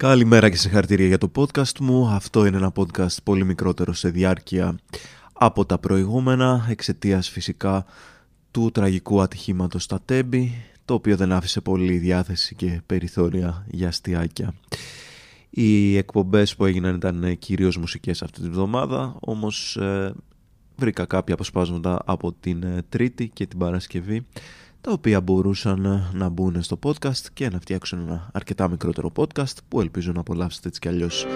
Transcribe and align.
Καλημέρα 0.00 0.48
και 0.48 0.56
συγχαρητήρια 0.56 1.06
για 1.06 1.18
το 1.18 1.30
podcast 1.36 1.78
μου. 1.80 2.08
Αυτό 2.08 2.46
είναι 2.46 2.56
ένα 2.56 2.72
podcast 2.76 3.22
πολύ 3.24 3.44
μικρότερο 3.44 3.92
σε 3.92 4.08
διάρκεια 4.10 4.78
από 5.32 5.64
τα 5.64 5.78
προηγούμενα, 5.78 6.66
εξαιτίας 6.68 7.28
φυσικά 7.28 7.84
του 8.50 8.70
τραγικού 8.70 9.20
ατυχήματος 9.20 9.82
στα 9.82 10.00
Τέμπη, 10.04 10.64
το 10.84 10.94
οποίο 10.94 11.16
δεν 11.16 11.32
άφησε 11.32 11.60
πολύ 11.60 11.96
διάθεση 11.98 12.54
και 12.54 12.80
περιθώρια 12.86 13.66
για 13.70 13.88
αστιάκια. 13.88 14.54
Οι 15.50 15.96
εκπομπές 15.96 16.56
που 16.56 16.64
έγιναν 16.64 16.94
ήταν 16.94 17.38
κυρίως 17.38 17.76
μουσικές 17.76 18.22
αυτή 18.22 18.40
τη 18.40 18.48
βδομάδα, 18.48 19.16
όμως 19.20 19.76
ε, 19.76 20.12
βρήκα 20.76 21.04
κάποια 21.04 21.34
αποσπάσματα 21.34 22.02
από 22.04 22.32
την 22.32 22.62
ε, 22.62 22.82
Τρίτη 22.88 23.28
και 23.28 23.46
την 23.46 23.58
Παρασκευή 23.58 24.26
τα 24.80 24.92
οποία 24.92 25.20
μπορούσαν 25.20 26.10
να 26.12 26.28
μπουν 26.28 26.62
στο 26.62 26.78
podcast 26.82 27.26
και 27.32 27.48
να 27.48 27.60
φτιάξουν 27.60 27.98
ένα 27.98 28.30
αρκετά 28.32 28.68
μικρότερο 28.68 29.12
podcast 29.16 29.54
που 29.68 29.80
ελπίζω 29.80 30.12
να 30.12 30.20
απολαύσετε 30.20 30.68
έτσι 30.68 30.80
κι 30.80 30.88
αλλιώς. 30.88 31.26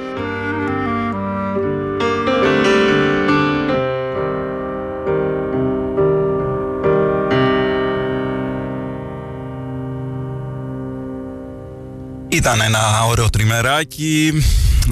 Ήταν 12.29 12.61
ένα 12.61 13.05
ωραίο 13.09 13.31
τριμεράκι 13.31 14.33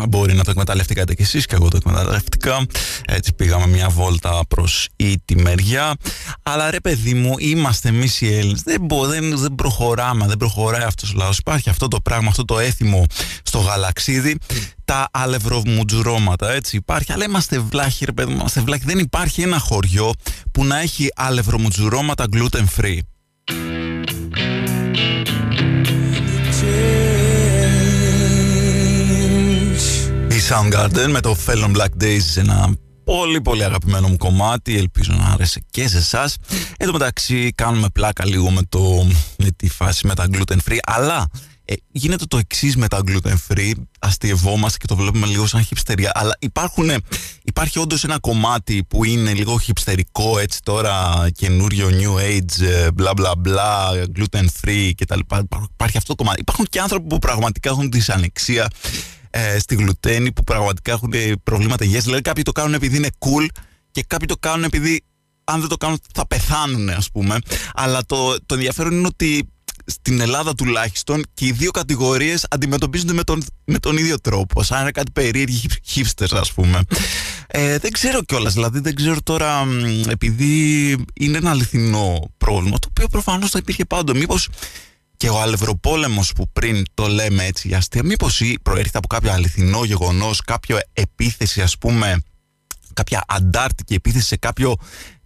Μπορεί 0.09 0.35
να 0.35 0.45
το 0.45 0.51
εκμεταλλευτήκατε 0.51 1.15
κι 1.15 1.23
εσείς 1.23 1.47
και 1.47 1.55
εγώ 1.55 1.69
το 1.69 1.77
εκμεταλλευτικά. 1.77 2.67
Έτσι 3.07 3.35
πήγαμε 3.35 3.67
μια 3.67 3.89
βόλτα 3.89 4.41
προς 4.49 4.89
η 4.97 5.19
τη 5.25 5.37
μεριά 5.37 5.95
Αλλά 6.43 6.71
ρε 6.71 6.81
παιδί 6.81 7.15
μου 7.15 7.35
είμαστε 7.39 7.89
εμείς 7.89 8.21
οι 8.21 8.35
Έλληνες. 8.35 8.63
Δεν, 8.63 8.87
δεν, 9.09 9.39
δεν 9.39 9.55
προχωράμε, 9.55 10.27
δεν 10.27 10.37
προχωράει 10.37 10.83
αυτός 10.83 11.11
ο 11.11 11.15
λαός. 11.17 11.39
Υπάρχει 11.39 11.71
αυτό 11.71 11.89
το 11.89 12.01
πράγμα, 12.01 12.29
αυτό 12.29 12.45
το 12.45 12.59
έθιμο 12.59 13.07
στο 13.43 13.59
γαλαξίδι. 13.59 14.39
Τα 14.85 15.09
αλευρομουτζουρώματα, 15.11 16.53
έτσι 16.53 16.77
υπάρχει, 16.77 17.13
αλλά 17.13 17.25
είμαστε 17.25 17.59
βλάχοι, 17.59 18.05
ρε 18.05 18.13
παιδί, 18.13 18.33
είμαστε 18.33 18.61
βλάχοι. 18.61 18.83
Δεν 18.85 18.99
υπάρχει 18.99 19.43
ένα 19.43 19.59
χωριό 19.59 20.13
που 20.53 20.65
να 20.65 20.81
έχει 20.81 21.09
αλευρομουτζουρώματα 21.15 22.25
gluten 22.33 22.65
free. 22.81 22.99
Soundgarden 30.49 31.09
με 31.09 31.21
το 31.21 31.37
Felon 31.47 31.77
Black 31.77 32.03
Days 32.03 32.37
ένα 32.37 32.75
πολύ 33.05 33.41
πολύ 33.41 33.65
αγαπημένο 33.65 34.09
μου 34.09 34.17
κομμάτι. 34.17 34.77
Ελπίζω 34.77 35.13
να 35.13 35.25
άρεσε 35.25 35.61
και 35.71 35.89
σε 35.89 35.97
εσάς. 35.97 36.37
Εν 36.77 36.87
τω 36.87 36.93
μεταξύ 36.93 37.53
κάνουμε 37.55 37.89
πλάκα 37.93 38.27
λίγο 38.27 38.51
με, 38.51 38.61
το, 38.69 39.07
με 39.37 39.51
τη 39.57 39.69
φάση 39.69 40.07
με 40.07 40.15
τα 40.15 40.27
gluten 40.33 40.57
free 40.69 40.79
αλλά 40.85 41.27
ε, 41.65 41.75
γίνεται 41.91 42.25
το 42.25 42.39
εξής 42.39 42.77
με 42.77 42.89
τα 42.89 43.01
gluten 43.07 43.35
free 43.49 43.73
αστειευόμαστε 43.99 44.79
και 44.79 44.87
το 44.87 44.97
βλέπουμε 44.97 45.27
λίγο 45.27 45.47
σαν 45.47 45.65
χυψτερία 45.65 46.13
αλλά 46.15 46.37
υπάρχουν, 46.39 46.91
υπάρχει 47.43 47.79
όντως 47.79 48.05
ένα 48.05 48.19
κομμάτι 48.19 48.85
που 48.89 49.05
είναι 49.05 49.33
λίγο 49.33 49.59
χυψτερικό 49.59 50.39
έτσι 50.39 50.63
τώρα 50.63 51.27
καινούριο 51.35 51.89
new 51.89 52.21
age 52.21 52.67
ε, 52.67 52.91
μπλα 52.93 53.13
μπλα 53.17 53.33
μπλα 53.39 53.91
gluten 54.17 54.47
free 54.65 54.91
κτλ 54.97 55.21
υπάρχει 55.73 55.97
αυτό 55.97 56.15
το 56.15 56.15
κομμάτι. 56.15 56.41
Υπάρχουν 56.41 56.67
και 56.69 56.81
άνθρωποι 56.81 57.07
που 57.07 57.19
πραγματικά 57.19 57.71
έχουν 57.71 57.91
δυσανεξία 57.91 58.69
ε, 59.35 59.59
στη 59.59 59.75
γλουτένη 59.75 60.33
που 60.33 60.45
πραγματικά 60.45 60.93
έχουν 60.93 61.13
προβλήματα 61.43 61.85
υγείας. 61.85 62.05
Δηλαδή 62.05 62.23
κάποιοι 62.23 62.43
το 62.43 62.53
κάνουν 62.53 62.75
επειδή 62.75 62.97
είναι 62.97 63.11
cool 63.19 63.47
και 63.91 64.05
κάποιοι 64.07 64.27
το 64.27 64.37
κάνουν 64.41 64.65
επειδή 64.65 65.05
αν 65.45 65.61
δεν 65.61 65.69
το 65.69 65.77
κάνουν 65.77 65.99
θα 66.15 66.27
πεθάνουν 66.27 66.89
ας 66.91 67.11
πούμε. 67.11 67.39
Αλλά 67.75 68.05
το, 68.07 68.37
το 68.47 68.55
ενδιαφέρον 68.55 68.93
είναι 68.93 69.07
ότι 69.07 69.53
στην 69.87 70.21
Ελλάδα 70.21 70.55
τουλάχιστον 70.55 71.23
και 71.35 71.47
οι 71.47 71.53
δύο 71.53 71.71
κατηγορίες 71.71 72.47
αντιμετωπίζονται 72.51 73.13
με 73.13 73.23
τον, 73.23 73.43
με 73.65 73.79
τον 73.79 73.97
ίδιο 73.97 74.21
τρόπο. 74.21 74.63
Σαν 74.63 74.81
είναι 74.81 74.91
κάτι 74.91 75.11
περίεργη 75.11 75.69
hipsters 75.95 76.37
ας 76.37 76.53
πούμε. 76.53 76.81
Ε, 77.47 77.79
δεν 77.79 77.91
ξέρω 77.91 78.23
κιόλας, 78.23 78.53
δηλαδή 78.53 78.81
δεν 78.81 78.95
ξέρω 78.95 79.17
τώρα 79.23 79.67
επειδή 80.09 80.91
είναι 81.15 81.37
ένα 81.37 81.51
αληθινό 81.51 82.31
πρόβλημα 82.39 82.79
το 82.79 82.89
οποίο 82.91 83.09
προφανώς 83.09 83.51
θα 83.51 83.59
υπήρχε 83.59 83.85
πάντο. 83.85 84.15
Μήπως 84.15 84.49
και 85.23 85.29
ο 85.29 85.41
αλευροπόλεμος 85.41 86.33
που 86.33 86.49
πριν 86.53 86.85
το 86.95 87.07
λέμε 87.07 87.45
έτσι 87.45 87.69
για 87.69 87.77
αστεία, 87.77 88.05
μήπως 88.05 88.43
προέρχεται 88.63 88.99
από 88.99 89.07
κάποιο 89.07 89.33
αληθινό 89.33 89.85
γεγονός, 89.85 90.41
κάποιο 90.41 90.79
επίθεση 90.93 91.63
ας 91.63 91.79
πούμε, 91.79 92.23
κάποια 92.93 93.25
αντάρτικη 93.29 93.95
επίθεση 93.95 94.27
σε 94.27 94.37
κάποιο 94.37 94.77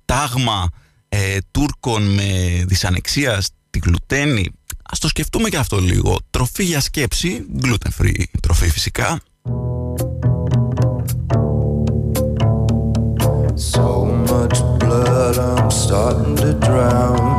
τάγμα 0.04 0.68
ε, 1.08 1.38
Τούρκων 1.50 2.14
με 2.14 2.62
δυσανεξία 2.66 3.40
στη 3.40 3.80
γλουτένη. 3.84 4.50
Ας 4.82 4.98
το 4.98 5.08
σκεφτούμε 5.08 5.48
και 5.48 5.56
αυτό 5.56 5.80
λίγο. 5.80 6.18
Τροφή 6.30 6.64
για 6.64 6.80
σκέψη, 6.80 7.46
gluten 7.62 8.02
free 8.02 8.24
τροφή 8.42 8.70
φυσικά. 8.70 9.20
So 13.74 13.88
much 14.30 14.56
blood 14.80 15.36
I'm 15.50 15.70
starting 15.82 16.36
to 16.42 16.52
drown 16.66 17.36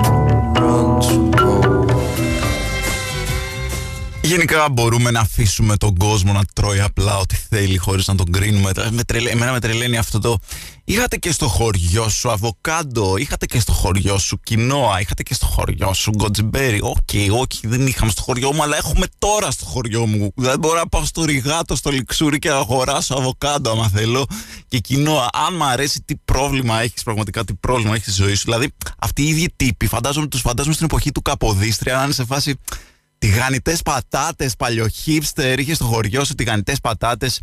Γενικά 4.38 4.70
μπορούμε 4.70 5.12
να 5.12 5.20
αφήσουμε 5.20 5.78
τον 5.78 5.98
κόσμο 5.98 6.34
να 6.34 6.42
τρώει 6.54 6.80
απλά 6.80 7.18
ό,τι 7.18 7.36
θέλει 7.50 7.78
χωρίς 7.78 8.08
να 8.08 8.16
τον 8.16 8.32
κρίνουμε. 8.32 8.72
Με 8.92 9.04
τρελε... 9.04 9.30
Εμένα 9.30 9.52
με 9.52 9.60
τρελαίνει 9.60 9.98
αυτό 9.98 10.20
το... 10.20 10.38
Είχατε 10.84 11.18
και 11.18 11.32
στο 11.32 11.48
χωριό 11.48 12.10
σου 12.10 12.32
αβοκάντο, 12.32 13.18
είχατε 13.18 13.46
και 13.46 13.60
στο 13.60 13.72
χωριό 13.72 14.18
σου 14.18 14.40
κινόα, 14.44 15.02
είχατε 15.02 15.24
και 15.24 15.34
στο 15.34 15.46
χωριό 15.46 15.94
σου 15.94 16.12
goji 16.12 16.39
berry. 16.39 16.80
OK, 16.82 16.98
okay, 17.12 17.28
όχι, 17.32 17.68
δεν 17.68 17.88
είχαμε 17.88 18.12
στο 18.12 18.22
χωριό 18.22 18.54
μου, 18.54 18.64
αλλά 18.64 18.78
έχουμε 18.78 19.06
τώρα 19.18 19.52
στο 19.52 19.66
χωριό 19.66 20.06
μου. 20.06 20.32
Δεν 20.36 20.60
μπορώ 20.60 20.80
να 20.80 20.88
πάω 20.88 21.06
στο 21.06 21.24
ριγάτο, 21.26 21.76
στο 21.76 21.90
Ληξούρι 21.90 22.40
και 22.40 22.50
να 22.50 22.58
αγοράσω 22.58 23.14
αβοκάντο 23.14 23.72
άμα 23.72 23.90
θέλω. 23.90 24.26
Και 24.68 24.80
κινόα, 24.80 25.30
αν 25.48 25.56
μου 25.56 25.64
αρέσει 25.64 26.02
τι 26.06 26.16
πρόβλημα 26.16 26.82
έχεις, 26.82 27.04
πραγματικά 27.04 27.44
τι 27.44 27.54
πρόβλημα 27.54 27.96
έχεις 27.96 28.14
στη 28.14 28.22
ζωή 28.24 28.36
σου. 28.36 28.44
Δηλαδή, 28.44 28.74
αυτοί 29.00 29.22
οι 29.22 29.28
ίδιοι 29.28 29.54
τύποι, 29.56 29.88
φαντάζομαι, 29.88 30.28
τους 30.28 30.42
φαντάζομαι 30.42 30.74
στην 30.74 30.86
εποχή 30.86 31.12
του 31.12 31.22
Καποδίστρια, 31.22 31.96
να 31.96 32.04
είναι 32.04 32.14
σε 32.14 32.26
φάση 32.26 32.56
τηγανιτές 33.18 33.82
πατάτες, 33.82 34.56
παλιοχίπστερ, 34.56 35.60
είχε 35.60 35.74
στο 35.74 35.86
χωριό 35.86 36.24
σου 36.24 36.36
τηγανιτές 36.36 36.80
πατάτες. 36.80 37.42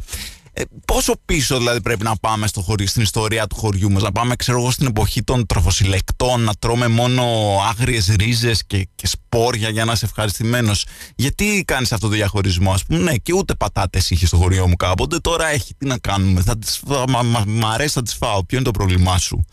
Ε, 0.56 0.62
πόσο 0.84 1.12
πίσω 1.24 1.58
δηλαδή 1.58 1.80
πρέπει 1.80 2.04
να 2.04 2.16
πάμε 2.16 2.46
στο 2.46 2.60
χωριό, 2.60 2.86
στην 2.86 3.02
ιστορία 3.02 3.46
του 3.46 3.56
χωριού 3.56 3.90
μας, 3.90 4.02
να 4.02 4.12
πάμε 4.12 4.36
ξέρω 4.36 4.58
εγώ 4.58 4.70
στην 4.70 4.86
εποχή 4.86 5.22
των 5.22 5.46
τροφοσυλλεκτών, 5.46 6.40
να 6.40 6.52
τρώμε 6.58 6.88
μόνο 6.88 7.24
άγριες 7.68 8.14
ρίζες 8.18 8.64
και, 8.66 8.88
και 8.94 9.06
σπόρια 9.06 9.68
για 9.68 9.84
να 9.84 9.92
είσαι 9.92 10.04
ευχαριστημένος. 10.04 10.86
Γιατί 11.16 11.64
κάνεις 11.66 11.92
αυτό 11.92 12.08
το 12.08 12.14
διαχωρισμό, 12.14 12.72
ας 12.72 12.84
πούμε, 12.84 12.98
ναι, 12.98 13.16
και 13.16 13.32
ούτε 13.32 13.54
πατάτες 13.54 14.10
είχε 14.10 14.26
στο 14.26 14.36
χωριό 14.36 14.68
μου 14.68 14.76
κάποτε, 14.76 15.18
τώρα 15.18 15.48
έχει, 15.48 15.74
τι 15.74 15.86
να 15.86 15.98
κάνουμε, 15.98 16.40
θα 16.40 16.58
τις, 16.58 16.80
μ' 17.46 17.66
αρέσει 17.66 17.92
θα 17.92 18.02
τις 18.02 18.14
φάω, 18.14 18.44
ποιο 18.44 18.56
είναι 18.56 18.66
το 18.66 18.72
πρόβλημά 18.78 19.18
σου; 19.18 19.44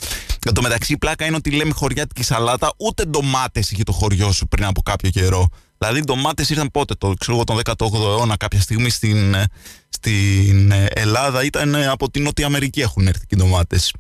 Εν 0.46 0.54
τω 0.54 0.62
μεταξύ 0.62 0.94
η 0.94 0.98
πλάκα 0.98 1.26
είναι 1.26 1.36
ότι 1.36 1.52
λέμε 1.52 1.72
χωριάτικη 1.74 2.24
σαλάτα, 2.24 2.74
ούτε 2.78 3.06
ντομάτες 3.06 3.72
είχε 3.72 3.84
το 3.84 3.92
χωριό 3.92 4.32
σου 4.32 4.48
πριν 4.48 4.66
από 4.66 4.82
κάποιο 4.82 5.10
καιρό. 5.10 5.48
Δηλαδή 5.78 6.00
οι 6.00 6.04
ντομάτες 6.04 6.50
ήρθαν 6.50 6.72
πότε, 6.72 6.94
το 6.94 7.14
ξέρω 7.20 7.44
τον 7.44 7.60
18ο 7.64 7.94
αιώνα, 7.94 8.38
κάποια 8.38 8.62
στιγμή 8.62 8.90
στην, 8.90 9.34
ε, 9.34 9.46
στην 9.90 10.72
ε, 10.72 10.86
Ελλάδα 10.94 11.44
ήταν 11.44 11.74
ε, 11.74 11.88
από 11.88 12.12
την 12.12 12.24
Νότια 12.24 12.46
Αμερική 12.46 12.82
έχουν 12.82 13.08
έρθει 13.08 13.26
και 13.26 13.36
οι 13.36 13.38
ντομάτες. 13.38 13.94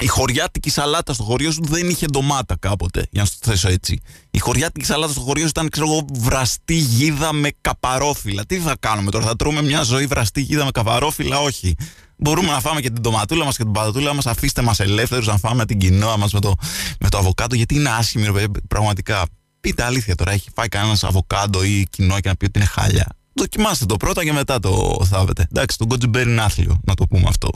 Η 0.00 0.06
χωριάτικη 0.06 0.70
σαλάτα 0.70 1.12
στο 1.12 1.22
χωριό 1.22 1.50
σου 1.50 1.62
δεν 1.64 1.88
είχε 1.88 2.06
ντομάτα 2.06 2.56
κάποτε, 2.60 3.06
για 3.10 3.22
να 3.22 3.28
το 3.28 3.50
θέσω 3.50 3.68
έτσι. 3.68 4.00
Η 4.30 4.38
χωριάτικη 4.38 4.84
σαλάτα 4.84 5.12
στο 5.12 5.20
χωριό 5.20 5.42
σου 5.42 5.48
ήταν, 5.48 5.68
ξέρω 5.68 5.86
εγώ, 5.86 6.04
βραστή 6.12 6.74
γίδα 6.74 7.32
με 7.32 7.50
καπαρόφυλλα. 7.60 8.46
Τι 8.46 8.58
θα 8.58 8.76
κάνουμε 8.80 9.10
τώρα, 9.10 9.24
θα 9.24 9.36
τρώμε 9.36 9.62
μια 9.62 9.82
ζωή 9.82 10.06
βραστή 10.06 10.40
γίδα 10.40 10.64
με 10.64 10.70
καπαρόφυλλα, 10.70 11.40
όχι. 11.40 11.74
Μπορούμε 12.16 12.50
να 12.50 12.60
φάμε 12.60 12.80
και 12.80 12.90
την 12.90 13.02
ντοματούλα 13.02 13.44
μας 13.44 13.56
και 13.56 13.62
την 13.62 13.72
πατατούλα 13.72 14.14
μας. 14.14 14.26
Αφήστε 14.26 14.62
μας 14.62 14.80
ελεύθερους 14.80 15.26
να 15.26 15.36
φάμε 15.36 15.66
την 15.66 15.78
κοινόα 15.78 16.16
μας 16.16 16.32
με 16.32 16.40
το, 16.40 16.54
με 17.00 17.08
το 17.08 17.18
αβοκάτο, 17.18 17.54
γιατί 17.54 17.74
είναι 17.74 17.90
άσχημη, 17.90 18.44
πραγματικά. 18.68 19.26
Πείτε 19.60 19.84
αλήθεια 19.84 20.14
τώρα, 20.14 20.32
έχει 20.32 20.50
φάει 20.54 20.68
κανένας 20.68 21.04
αβοκάντο 21.04 21.62
ή 21.62 21.86
κινόα 21.90 22.20
και 22.20 22.28
να 22.28 22.36
πει 22.36 22.44
ότι 22.44 22.58
είναι 22.58 22.68
χάλια. 22.68 23.06
Δοκιμάστε 23.34 23.86
το 23.86 23.96
πρώτα 23.96 24.24
και 24.24 24.32
μετά 24.32 24.60
το 24.60 25.00
θάβετε. 25.10 25.46
Εντάξει, 25.50 25.78
το 25.78 25.84
goji 25.84 26.04
berry 26.04 26.30
είναι 26.30 26.42
άθλιο, 26.42 26.78
να 26.84 26.94
το 26.94 27.06
πούμε 27.06 27.24
αυτό. 27.28 27.50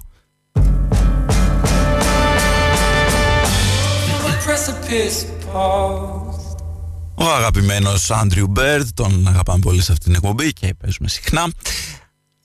Ο 7.15 7.25
αγαπημένος 7.25 8.11
Andrew 8.11 8.47
Bird, 8.47 8.89
τον 8.95 9.27
αγαπάμε 9.29 9.59
πολύ 9.59 9.83
σε 9.83 9.93
αυτήν 9.93 10.07
την 10.07 10.15
εκπομπή 10.15 10.53
και 10.53 10.75
παίζουμε 10.75 11.09
συχνά. 11.09 11.49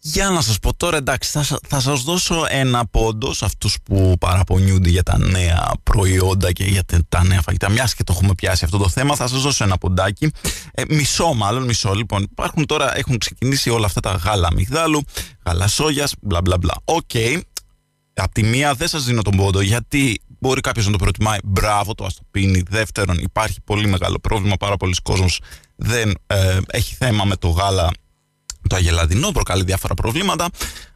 Για 0.07 0.29
να 0.29 0.41
σας 0.41 0.59
πω 0.59 0.73
τώρα, 0.73 0.97
εντάξει, 0.97 1.31
θα, 1.31 1.59
θα 1.67 1.79
σας 1.79 2.03
δώσω 2.03 2.45
ένα 2.49 2.85
πόντο 2.85 3.33
σε 3.33 3.45
αυτούς 3.45 3.77
που 3.83 4.15
παραπονιούνται 4.19 4.89
για 4.89 5.03
τα 5.03 5.17
νέα 5.17 5.71
προϊόντα 5.83 6.51
και 6.51 6.63
για 6.63 6.83
τα 7.09 7.23
νέα 7.23 7.41
φαγητά. 7.41 7.69
Μιας 7.69 7.95
και 7.95 8.03
το 8.03 8.13
έχουμε 8.15 8.35
πιάσει 8.35 8.65
αυτό 8.65 8.77
το 8.77 8.89
θέμα, 8.89 9.15
θα 9.15 9.27
σας 9.27 9.41
δώσω 9.41 9.63
ένα 9.63 9.77
ποντάκι. 9.77 10.31
Ε, 10.73 10.83
μισό 10.89 11.33
μάλλον, 11.33 11.63
μισό. 11.63 11.93
Λοιπόν, 11.93 12.21
υπάρχουν 12.21 12.65
τώρα, 12.65 12.97
έχουν 12.97 13.17
ξεκινήσει 13.17 13.69
όλα 13.69 13.85
αυτά 13.85 13.99
τα 13.99 14.11
γάλα 14.11 14.47
αμυγδάλου, 14.47 15.01
γάλα 15.45 15.67
σόγιας, 15.67 16.13
μπλα 16.21 16.41
μπλα 16.41 16.57
μπλα. 16.57 16.73
OK, 16.85 17.03
okay. 17.13 17.39
Απ' 18.13 18.31
τη 18.31 18.43
μία 18.43 18.73
δεν 18.73 18.87
σας 18.87 19.03
δίνω 19.03 19.21
τον 19.21 19.35
πόντο 19.35 19.61
γιατί 19.61 20.21
μπορεί 20.39 20.61
κάποιος 20.61 20.85
να 20.85 20.91
το 20.91 20.97
προτιμάει. 20.97 21.37
Μπράβο, 21.43 21.95
το 21.95 22.05
ας 22.05 22.17
το 22.17 22.29
πίνει. 22.29 22.63
Δεύτερον, 22.69 23.17
υπάρχει 23.17 23.61
πολύ 23.61 23.87
μεγάλο 23.87 24.19
πρόβλημα. 24.19 24.55
Πάρα 24.55 24.77
πολλοί 24.77 24.95
κόσμος 25.03 25.39
δεν 25.75 26.13
ε, 26.27 26.57
έχει 26.67 26.95
θέμα 26.95 27.23
με 27.23 27.35
το 27.35 27.47
γάλα 27.47 27.91
το 28.67 28.75
αγελαδινό, 28.75 29.31
προκαλεί 29.31 29.63
διάφορα 29.63 29.93
προβλήματα. 29.93 30.47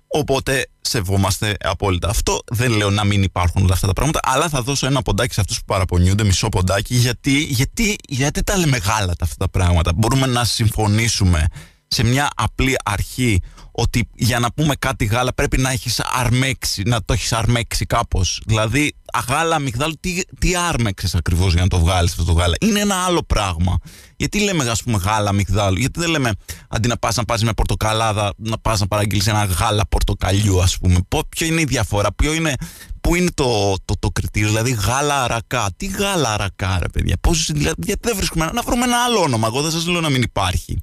Οπότε 0.07 0.69
σεβόμαστε 0.81 1.55
απόλυτα 1.59 2.09
αυτό. 2.09 2.39
Δεν 2.51 2.71
λέω 2.71 2.89
να 2.89 3.03
μην 3.03 3.23
υπάρχουν 3.23 3.63
όλα 3.63 3.73
αυτά 3.73 3.87
τα 3.87 3.93
πράγματα, 3.93 4.19
αλλά 4.23 4.49
θα 4.49 4.61
δώσω 4.61 4.85
ένα 4.85 5.01
ποντάκι 5.01 5.33
σε 5.33 5.41
αυτούς 5.41 5.57
που 5.57 5.65
παραπονιούνται, 5.65 6.23
μισό 6.23 6.49
ποντάκι, 6.49 6.95
γιατί, 6.95 7.43
γιατί, 7.43 7.95
γιατί 8.07 8.43
τα 8.43 8.57
λέμε 8.57 8.77
γάλα 8.77 9.13
αυτά 9.19 9.35
τα 9.37 9.49
πράγματα. 9.49 9.91
Μπορούμε 9.95 10.27
να 10.27 10.43
συμφωνήσουμε 10.43 11.45
σε 11.87 12.03
μια 12.03 12.29
απλή 12.35 12.75
αρχή 12.85 13.41
ότι 13.71 14.09
για 14.15 14.39
να 14.39 14.51
πούμε 14.51 14.75
κάτι 14.75 15.05
γάλα 15.05 15.33
πρέπει 15.33 15.57
να 15.57 15.71
έχεις 15.71 15.99
αρμέξει, 15.99 16.83
να 16.85 17.03
το 17.03 17.13
έχεις 17.13 17.33
αρμέξει 17.33 17.85
κάπως. 17.85 18.41
Δηλαδή, 18.45 18.93
γάλα 19.27 19.55
αμυγδάλου, 19.55 19.93
τι, 19.99 20.21
τι 20.39 20.55
άρμεξες 20.55 21.15
ακριβώς 21.15 21.53
για 21.53 21.61
να 21.61 21.67
το 21.67 21.79
βγάλεις 21.79 22.11
αυτό 22.11 22.23
το 22.23 22.31
γάλα. 22.31 22.55
Είναι 22.59 22.79
ένα 22.79 22.95
άλλο 22.95 23.23
πράγμα. 23.23 23.77
Γιατί 24.19 24.39
λέμε, 24.39 24.69
ας 24.69 24.83
πούμε, 24.83 24.97
γάλα 24.97 25.29
αμυγδάλου. 25.29 25.77
Γιατί 25.77 25.99
δεν 25.99 26.09
λέμε, 26.09 26.31
αντί 26.69 26.87
να 26.87 26.97
πας 26.97 27.15
να 27.15 27.25
πας 27.25 27.43
με 27.43 27.53
πορτοκαλάδα, 27.53 28.33
να 28.37 28.57
πας 28.57 28.79
να 28.79 28.87
παραγγείλεις 28.87 29.27
ένα 29.27 29.43
γάλα 29.43 29.83
πορτοκαλιού, 29.89 30.61
ας 30.61 30.77
πούμε. 30.77 30.97
Ποιο 31.29 31.47
είναι 31.47 31.61
η 31.61 31.63
διαφορά, 31.63 32.13
ποιο 32.13 32.33
είναι, 32.33 32.53
πού 33.01 33.15
είναι 33.15 33.29
το, 33.33 33.75
το, 33.85 33.93
το 33.99 34.09
κριτήριο, 34.09 34.47
δηλαδή 34.47 34.71
γάλα 34.71 35.23
αρακά. 35.23 35.69
Τι 35.77 35.85
γάλα 35.85 36.33
αρακά, 36.33 36.79
ρε 36.79 36.89
παιδιά. 36.89 37.15
Πώς, 37.21 37.49
δηλαδή, 37.51 37.81
γιατί 37.85 38.07
δεν 38.07 38.15
βρίσκουμε, 38.15 38.49
να 38.53 38.61
βρούμε 38.61 38.83
ένα 38.83 39.03
άλλο 39.03 39.19
όνομα. 39.19 39.47
Εγώ 39.47 39.61
δεν 39.61 39.71
σας 39.71 39.87
λέω 39.87 40.01
να 40.01 40.09
μην 40.09 40.21
υπάρχει 40.21 40.77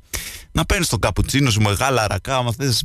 να 0.52 0.64
παίρνεις 0.64 0.88
το 0.88 0.98
καπουτσίνο 0.98 1.50
σου 1.50 1.60
με 1.60 1.72
γάλα 1.72 2.02
αρακά, 2.02 2.36
άμα 2.36 2.52
θες. 2.52 2.82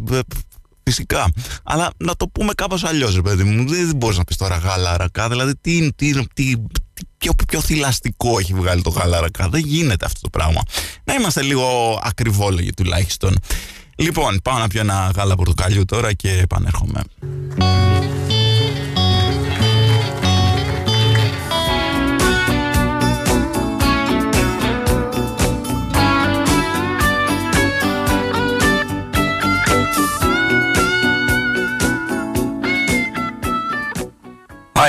Φυσικά. 0.83 1.31
Αλλά 1.63 1.89
να 1.97 2.15
το 2.15 2.27
πούμε 2.27 2.53
κάπως 2.53 2.83
αλλιώς, 2.83 3.15
ρε 3.15 3.21
παιδί 3.21 3.43
μου. 3.43 3.67
Δεν 3.67 3.95
μπορείς 3.95 4.17
να 4.17 4.23
πεις 4.23 4.37
τώρα 4.37 4.57
γάλα 4.57 4.91
αρακά. 4.91 5.29
Δηλαδή, 5.29 5.55
τι, 5.61 5.93
τι, 5.93 6.25
τι, 6.33 6.53
πιο, 7.21 7.33
πιο 7.47 7.61
θηλαστικό 7.61 8.39
έχει 8.39 8.53
βγάλει 8.53 8.81
το 8.81 8.89
γάλα 8.89 9.17
αρακά. 9.17 9.49
Δεν 9.49 9.61
γίνεται 9.65 10.05
αυτό 10.05 10.19
το 10.21 10.29
πράγμα. 10.29 10.61
Να 11.03 11.13
είμαστε 11.13 11.41
λίγο 11.41 11.99
ακριβόλογοι 12.03 12.73
τουλάχιστον. 12.73 13.37
Λοιπόν, 13.95 14.39
πάω 14.43 14.57
να 14.57 14.67
πιω 14.67 14.81
ένα 14.81 15.11
γάλα 15.15 15.35
πορτοκαλιού 15.35 15.85
τώρα 15.85 16.13
και 16.13 16.31
επανέρχομαι. 16.31 17.01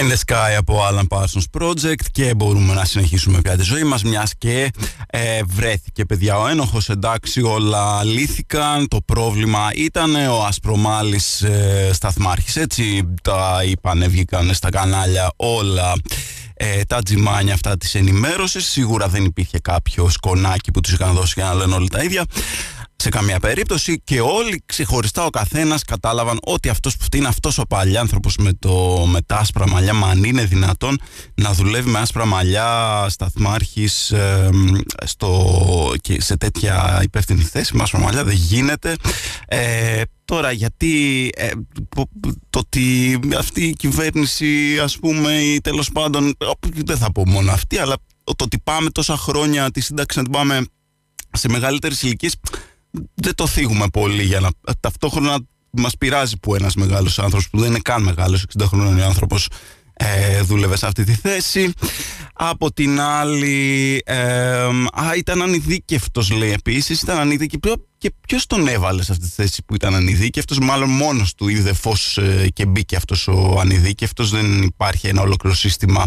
Find 0.02 0.10
the 0.10 0.34
Sky 0.34 0.54
από 0.58 0.80
Alan 0.90 1.18
Parsons 1.18 1.60
Project 1.60 2.04
και 2.12 2.34
μπορούμε 2.34 2.74
να 2.74 2.84
συνεχίσουμε 2.84 3.40
πια 3.40 3.56
τη 3.56 3.62
ζωή 3.62 3.84
μας 3.84 4.02
μιας 4.02 4.32
και 4.38 4.70
ε, 5.06 5.40
βρέθηκε 5.46 6.04
παιδιά 6.04 6.38
ο 6.38 6.48
ένοχος 6.48 6.88
εντάξει 6.88 7.42
όλα 7.42 8.04
λύθηκαν. 8.04 8.88
Το 8.88 8.98
πρόβλημα 9.04 9.68
ήταν 9.74 10.14
ο 10.14 10.44
Ασπρομάλης 10.44 11.42
ε, 11.42 11.90
σταθμάρχης 11.92 12.56
έτσι 12.56 13.14
τα 13.22 13.60
είπαν 13.64 14.04
βγήκαν 14.08 14.54
στα 14.54 14.68
κανάλια 14.68 15.32
όλα 15.36 15.92
ε, 16.54 16.82
τα 16.84 17.02
τζιμάνια 17.02 17.54
αυτά 17.54 17.76
της 17.76 17.94
ενημέρωσης. 17.94 18.66
Σίγουρα 18.66 19.08
δεν 19.08 19.24
υπήρχε 19.24 19.58
κάποιος 19.58 20.12
σκονάκι 20.12 20.70
που 20.70 20.80
τους 20.80 20.92
είχαν 20.92 21.14
δώσει 21.14 21.32
για 21.36 21.44
να 21.44 21.54
λένε 21.54 21.74
όλοι 21.74 21.88
τα 21.88 22.02
ίδια 22.02 22.24
σε 23.02 23.08
καμία 23.08 23.40
περίπτωση 23.40 24.00
και 24.04 24.20
όλοι 24.20 24.62
ξεχωριστά 24.66 25.24
ο 25.24 25.30
καθένας 25.30 25.84
κατάλαβαν 25.84 26.38
ότι 26.42 26.68
αυτός 26.68 26.96
που 26.96 27.06
είναι 27.16 27.28
αυτός 27.28 27.58
ο 27.58 27.66
παλιάνθρωπος 27.66 28.36
με, 28.36 28.52
το, 28.58 29.04
με 29.06 29.20
τα 29.22 29.36
άσπρα 29.36 29.68
μαλλιά 29.68 29.94
μα 29.94 30.08
αν 30.08 30.24
είναι 30.24 30.44
δυνατόν 30.44 31.00
να 31.34 31.52
δουλεύει 31.52 31.90
με 31.90 31.98
άσπρα 31.98 32.24
μαλλιά 32.26 33.06
σταθμάρχης 33.08 34.14
στο, 35.04 35.92
και 36.00 36.20
σε 36.20 36.36
τέτοια 36.36 37.00
υπεύθυνη 37.02 37.42
θέση 37.42 37.76
με 37.76 37.82
άσπρα 37.82 38.00
μαλλιά 38.00 38.24
δεν 38.24 38.34
γίνεται. 38.34 38.96
Ε, 39.46 40.02
Τώρα 40.24 40.52
γιατί 40.52 41.30
ε, 41.36 41.50
το 42.50 42.58
ότι 42.58 43.18
αυτή 43.38 43.66
η 43.66 43.72
κυβέρνηση 43.72 44.78
ας 44.82 44.98
πούμε 44.98 45.32
ή 45.32 45.60
τέλος 45.60 45.90
πάντων 45.92 46.34
δεν 46.84 46.96
θα 46.96 47.12
πω 47.12 47.28
μόνο 47.28 47.52
αυτή 47.52 47.78
αλλά 47.78 47.94
το 48.24 48.44
ότι 48.44 48.58
πάμε 48.64 48.90
τόσα 48.90 49.16
χρόνια 49.16 49.70
τη 49.70 49.80
σύνταξη 49.80 50.18
να 50.18 50.24
την 50.24 50.32
πάμε 50.32 50.64
σε 51.32 51.48
μεγαλύτερες 51.48 52.02
ηλικίες 52.02 52.36
δεν 53.14 53.34
το 53.34 53.46
θίγουμε 53.46 53.86
πολύ 53.92 54.22
για 54.22 54.40
να 54.40 54.48
ταυτόχρονα 54.80 55.38
μας 55.70 55.96
πειράζει 55.96 56.38
που 56.38 56.54
ένας 56.54 56.74
μεγάλος 56.74 57.18
άνθρωπος 57.18 57.50
που 57.50 57.58
δεν 57.58 57.68
είναι 57.68 57.80
καν 57.82 58.02
μεγάλος 58.02 58.44
60 58.58 58.64
χρόνων 58.66 59.02
άνθρωπος 59.02 59.48
ε, 59.92 60.40
δούλευε 60.40 60.76
σε 60.76 60.86
αυτή 60.86 61.04
τη 61.04 61.12
θέση. 61.12 61.72
Από 62.32 62.72
την 62.72 63.00
άλλη 63.00 64.02
ε, 64.04 64.16
α, 64.92 65.14
ήταν 65.16 65.42
ανειδίκευτος 65.42 66.30
λέει 66.30 66.52
επίσης 66.52 67.02
ήταν 67.02 67.18
ανειδίκευτος 67.18 67.74
και 67.98 68.12
ποιος 68.26 68.46
τον 68.46 68.68
έβαλε 68.68 69.02
σε 69.02 69.12
αυτή 69.12 69.24
τη 69.24 69.30
θέση 69.30 69.62
που 69.66 69.74
ήταν 69.74 69.94
ανειδίκευτος; 69.94 70.58
Μάλλον 70.58 70.88
μόνος 70.88 71.34
του 71.34 71.48
είδε 71.48 71.72
φως 71.72 72.18
ε, 72.18 72.48
και 72.52 72.66
μπήκε 72.66 72.96
αυτός 72.96 73.28
ο 73.28 73.56
ανειδίκευτος. 73.60 74.30
Δεν 74.30 74.62
υπάρχει 74.62 75.06
ένα 75.06 75.22
ολόκληρο 75.22 75.56
σύστημα 75.56 76.04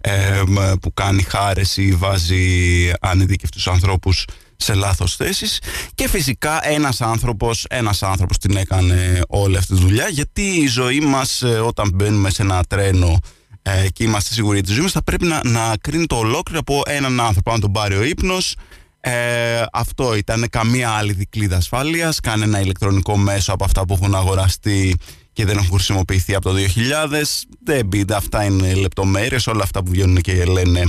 ε, 0.00 0.42
που 0.80 0.94
κάνει 0.94 1.22
χάρες 1.22 1.76
ή 1.76 1.92
βάζει 1.92 2.92
ανειδίκευτους 3.00 3.68
ανθρώπους 3.68 4.24
σε 4.58 4.74
λάθος 4.74 5.16
θέσεις. 5.16 5.60
Και 5.94 6.08
φυσικά 6.08 6.68
ένας 6.68 7.00
άνθρωπος, 7.00 7.64
ένας 7.68 8.02
άνθρωπος 8.02 8.38
την 8.38 8.56
έκανε 8.56 9.20
όλη 9.28 9.56
αυτή 9.56 9.74
τη 9.74 9.80
δουλειά 9.80 10.08
γιατί 10.08 10.42
η 10.42 10.66
ζωή 10.66 11.00
μας 11.00 11.42
ε, 11.42 11.46
όταν 11.48 11.90
μπαίνουμε 11.94 12.30
σε 12.30 12.42
ένα 12.42 12.64
τρένο 12.64 13.18
ε, 13.62 13.88
και 13.92 14.04
είμαστε 14.04 14.34
σίγουροι 14.34 14.56
για 14.56 14.66
τη 14.66 14.72
ζωή 14.72 14.82
μας 14.82 14.92
θα 14.92 15.02
πρέπει 15.02 15.26
να, 15.26 15.40
να 15.44 15.76
κρίνει 15.80 16.06
το 16.06 16.16
ολόκληρο 16.16 16.60
από 16.60 16.82
έναν 16.86 17.20
άνθρωπο 17.20 17.52
αν 17.52 17.60
τον 17.60 17.72
πάρει 17.72 17.96
ο 17.96 18.02
ύπνος. 18.02 18.56
Ε, 19.00 19.64
αυτό 19.72 20.16
ήταν 20.16 20.46
καμία 20.50 20.90
άλλη 20.90 21.12
δικλίδα 21.12 21.56
ασφάλειας 21.56 22.20
κάνε 22.20 22.44
ένα 22.44 22.60
ηλεκτρονικό 22.60 23.16
μέσο 23.16 23.52
από 23.52 23.64
αυτά 23.64 23.84
που 23.84 23.94
έχουν 23.94 24.14
αγοραστεί 24.14 24.96
και 25.32 25.44
δεν 25.44 25.56
έχουν 25.56 25.70
χρησιμοποιηθεί 25.70 26.34
από 26.34 26.50
το 26.50 26.56
2000 26.56 27.22
δεν 27.64 27.86
μπείτε, 27.86 28.14
αυτά 28.14 28.44
είναι 28.44 28.74
λεπτομέρειες 28.74 29.46
όλα 29.46 29.62
αυτά 29.62 29.82
που 29.82 29.90
βγαίνουν 29.90 30.20
και 30.20 30.44
λένε 30.44 30.84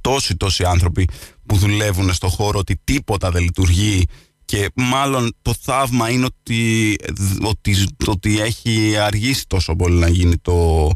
τόσοι 0.00 0.36
τόσοι 0.36 0.64
άνθρωποι 0.64 1.08
που 1.46 1.56
δουλεύουν 1.56 2.12
στο 2.12 2.28
χώρο 2.28 2.58
ότι 2.58 2.80
τίποτα 2.84 3.30
δεν 3.30 3.42
λειτουργεί 3.42 4.04
και 4.44 4.70
μάλλον 4.74 5.36
το 5.42 5.54
θαύμα 5.60 6.10
είναι 6.10 6.24
ότι, 6.24 6.96
ότι, 7.42 7.74
ότι 8.06 8.40
έχει 8.40 8.96
αργήσει 8.96 9.46
τόσο 9.46 9.76
πολύ 9.76 9.98
να 9.98 10.08
γίνει 10.08 10.38
το, 10.38 10.90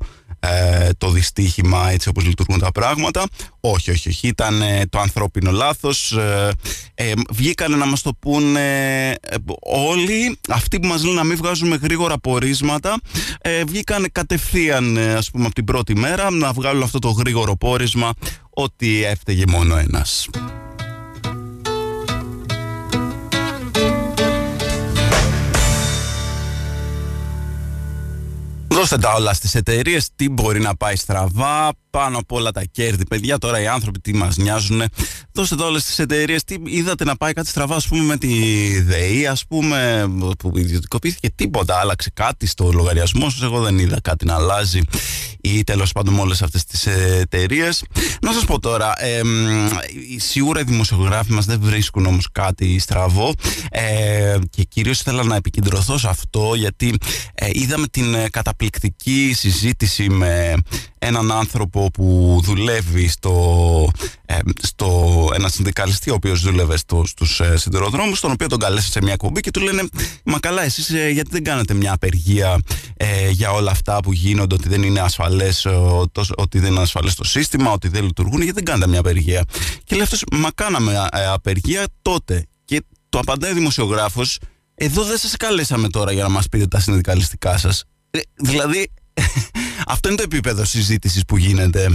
ε, 0.51 0.89
το 0.99 1.11
δυστύχημα 1.11 1.91
έτσι 1.91 2.09
όπως 2.09 2.25
λειτουργούν 2.25 2.59
τα 2.59 2.73
πράγματα. 2.73 3.27
Όχι, 3.61 3.91
όχι, 3.91 4.09
όχι. 4.09 4.29
Ήταν 4.29 4.63
ε, 4.63 4.87
το 4.91 4.99
ανθρώπινο 4.99 5.51
λάθος. 5.51 6.13
Ε, 6.13 6.51
ε, 6.95 7.13
βγήκανε 7.31 7.77
να 7.77 7.87
μας 7.87 8.03
το 8.03 8.13
πούνε 8.19 9.11
ε, 9.11 9.37
όλοι 9.61 10.39
αυτοί 10.49 10.81
που 10.81 10.87
μας 10.87 11.05
λένε 11.05 11.17
να 11.17 11.25
μην 11.25 11.37
βγάζουμε 11.37 11.77
γρήγορα 11.83 12.19
πορίσματα. 12.19 13.01
Ε, 13.41 13.65
βγήκανε 13.65 14.09
κατευθείαν 14.13 14.99
ας 14.99 15.31
πούμε 15.31 15.45
από 15.45 15.55
την 15.55 15.65
πρώτη 15.65 15.97
μέρα 15.97 16.31
να 16.31 16.53
βγάλουν 16.53 16.83
αυτό 16.83 16.99
το 16.99 17.11
γρήγορο 17.11 17.57
πόρισμα 17.57 18.13
ότι 18.51 19.05
έφταιγε 19.05 19.45
μόνο 19.47 19.77
ένας. 19.77 20.29
Δώστε 28.85 28.99
τα 28.99 29.13
όλα 29.13 29.35
στις 29.35 29.55
εταιρείες, 29.55 30.09
τι 30.17 30.29
μπορεί 30.29 30.61
να 30.61 30.77
πάει 30.77 30.97
στραβά, 30.97 31.73
πάνω 31.91 32.19
από 32.19 32.37
όλα 32.37 32.51
τα 32.51 32.63
κέρδη. 32.71 33.07
Παιδιά, 33.07 33.39
τώρα 33.39 33.61
οι 33.61 33.67
άνθρωποι 33.67 34.01
τι 34.01 34.15
μας 34.15 34.37
νοιάζουν. 34.37 34.83
Δώστε 35.33 35.55
το 35.55 35.65
όλε 35.65 35.79
τι 35.79 36.03
εταιρείες. 36.03 36.45
Τι 36.45 36.57
είδατε 36.65 37.05
να 37.05 37.17
πάει 37.17 37.33
κάτι 37.33 37.49
στραβά, 37.49 37.77
ας 37.77 37.89
πούμε, 37.89 38.03
με 38.03 38.17
τη 38.17 38.29
ΔΕΗ, 38.81 39.27
ας 39.27 39.47
πούμε, 39.47 40.07
που 40.39 40.59
ιδιωτικοποιήθηκε. 40.59 41.31
Τίποτα. 41.35 41.79
Άλλαξε 41.79 42.11
κάτι 42.15 42.47
στο 42.47 42.71
λογαριασμό 42.73 43.31
σας. 43.31 43.43
Εγώ 43.43 43.61
δεν 43.61 43.79
είδα 43.79 44.01
κάτι 44.01 44.25
να 44.25 44.35
αλλάζει. 44.35 44.81
Ή 45.41 45.65
τέλος 45.65 45.93
πάντων 45.93 46.15
με 46.15 46.21
όλες 46.21 46.43
αυτές 46.43 46.65
τις 46.65 46.87
εταιρείες. 46.87 47.85
Να 48.23 48.33
σας 48.33 48.45
πω 48.45 48.61
τώρα, 48.61 49.05
ε, 49.05 49.21
σίγουρα 50.17 50.61
οι 50.61 50.65
δημοσιογράφοι 50.65 51.33
μας 51.33 51.45
δεν 51.45 51.61
βρίσκουν 51.63 52.07
όμως 52.07 52.29
κάτι 52.33 52.79
στραβό. 52.79 53.33
Ε, 53.71 54.39
και 54.51 54.63
κυρίως 54.63 55.01
ήθελα 55.01 55.25
να 55.25 55.37
επικεντρωθώ 55.37 55.99
σε 55.99 56.09
αυτό, 56.09 56.55
γιατί 56.55 56.99
ε, 57.35 57.49
είδαμε 57.53 57.87
την 57.87 58.17
καταπληκτική 58.31 58.73
συζήτηση 59.35 60.09
με 60.09 60.55
έναν 60.99 61.33
άνθρωπο 61.33 61.91
που 61.93 62.41
δουλεύει 62.43 63.09
στο, 63.09 63.91
ε, 64.27 64.39
στο 64.63 65.29
ένα 65.35 65.49
συνδικαλιστή 65.49 66.11
ο 66.11 66.15
οποίος 66.15 66.41
δούλευε 66.41 66.77
στο, 66.77 67.03
στους 67.07 67.41
ε, 67.41 67.57
σιδηροδρόμους 67.57 68.21
τον 68.21 68.31
οποίο 68.31 68.47
τον 68.47 68.59
καλέσει 68.59 68.91
σε 68.91 69.03
μια 69.03 69.17
κουμπί 69.17 69.41
και 69.41 69.51
του 69.51 69.61
λένε 69.61 69.89
μα 70.25 70.39
καλά 70.39 70.63
εσείς 70.63 70.91
ε, 70.91 71.09
γιατί 71.09 71.31
δεν 71.31 71.45
κάνετε 71.45 71.75
μια 71.75 71.93
απεργία 71.93 72.59
ε, 72.97 73.31
για 73.31 73.51
όλα 73.51 73.71
αυτά 73.71 74.01
που 74.01 74.13
γίνονται 74.13 74.55
ότι 74.55 74.69
δεν 74.69 74.83
είναι 74.83 75.01
ασφαλές 75.01 75.67
ότι 76.37 76.59
δεν 76.59 76.73
είναι 76.73 76.81
ασφαλές 76.81 77.15
το 77.15 77.25
σύστημα 77.25 77.71
ότι 77.71 77.89
δεν 77.89 78.05
λειτουργούν 78.05 78.43
γιατί 78.43 78.53
δεν 78.53 78.65
κάνετε 78.65 78.91
μια 78.91 78.99
απεργία 78.99 79.45
και 79.85 79.95
λέει 79.95 80.03
αυτός 80.05 80.25
μα 80.33 80.51
κάναμε 80.55 81.09
ε, 81.13 81.27
απεργία 81.27 81.85
τότε 82.03 82.47
και 82.65 82.83
το 83.09 83.19
απαντάει 83.19 83.51
ο 83.51 83.55
δημοσιογράφος 83.55 84.39
εδώ 84.75 85.05
δεν 85.05 85.19
σας 85.19 85.37
καλέσαμε 85.37 85.89
τώρα 85.89 86.13
για 86.13 86.23
να 86.23 86.29
μας 86.29 86.49
πείτε 86.49 86.67
τα 86.67 86.81
συνδικαλιστικά 86.81 87.59
σας 87.59 87.85
δηλαδή 88.35 88.91
αυτό 89.95 90.09
είναι 90.09 90.17
το 90.17 90.23
επίπεδο 90.23 90.65
συζήτησης 90.65 91.25
που 91.25 91.37
γίνεται 91.37 91.91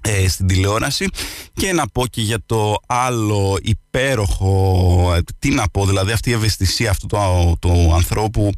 ε, 0.00 0.28
στην 0.28 0.46
τηλεόραση. 0.46 1.08
Και 1.52 1.72
να 1.72 1.88
πω 1.88 2.06
και 2.06 2.20
για 2.20 2.38
το 2.46 2.76
άλλο 2.86 3.58
υπέροχο 3.62 5.12
ε, 5.16 5.20
τι 5.38 5.50
να 5.50 5.68
πω 5.68 5.86
δηλαδή 5.86 6.12
αυτή 6.12 6.30
η 6.30 6.32
ευαισθησία 6.32 6.90
αυτού 6.90 7.06
του, 7.06 7.56
του 7.60 7.92
ανθρώπου 7.94 8.52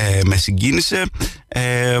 ε, 0.00 0.20
με 0.24 0.36
συγκίνησε 0.36 1.04
ε, 1.48 1.98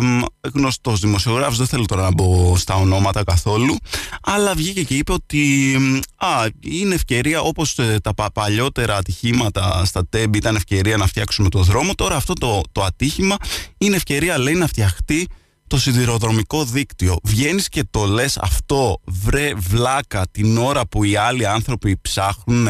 γνωστός 0.54 1.00
δημοσιογράφος 1.00 1.58
δεν 1.58 1.66
θέλω 1.66 1.84
τώρα 1.84 2.02
να 2.02 2.12
μπω 2.12 2.56
στα 2.56 2.74
ονόματα 2.74 3.24
καθόλου 3.24 3.76
αλλά 4.22 4.54
βγήκε 4.54 4.82
και 4.82 4.94
είπε 4.94 5.12
ότι 5.12 5.74
α, 6.16 6.46
είναι 6.60 6.94
ευκαιρία 6.94 7.40
όπως 7.40 7.78
ε, 7.78 7.96
τα 8.02 8.14
παλιότερα 8.32 8.96
ατυχήματα 8.96 9.84
στα 9.84 10.06
τέμπη 10.08 10.38
ήταν 10.38 10.56
ευκαιρία 10.56 10.96
να 10.96 11.06
φτιάξουμε 11.06 11.48
το 11.48 11.62
δρόμο 11.62 11.94
τώρα 11.94 12.16
αυτό 12.16 12.32
το, 12.32 12.60
το 12.72 12.82
ατύχημα 12.82 13.36
είναι 13.78 13.96
ευκαιρία 13.96 14.38
λέει 14.38 14.54
να 14.54 14.66
φτιαχτεί 14.66 15.28
το 15.66 15.78
σιδηροδρομικό 15.78 16.64
δίκτυο. 16.64 17.16
Βγαίνεις 17.22 17.68
και 17.68 17.84
το 17.90 18.04
λες 18.04 18.38
αυτό 18.38 19.00
βρε 19.04 19.52
βλάκα 19.54 20.26
την 20.30 20.58
ώρα 20.58 20.86
που 20.86 21.04
οι 21.04 21.16
άλλοι 21.16 21.46
άνθρωποι 21.46 21.98
ψάχνουν 22.02 22.66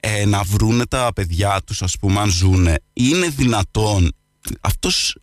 ε, 0.00 0.24
να 0.26 0.42
βρούνε 0.42 0.86
τα 0.86 1.10
παιδιά 1.14 1.60
τους 1.66 1.82
ας 1.82 1.96
πούμε 1.98 2.20
αν 2.20 2.30
ζούνε. 2.30 2.74
Είναι 2.92 3.28
δυνατόν. 3.28 4.10
Αυτός 4.60 5.16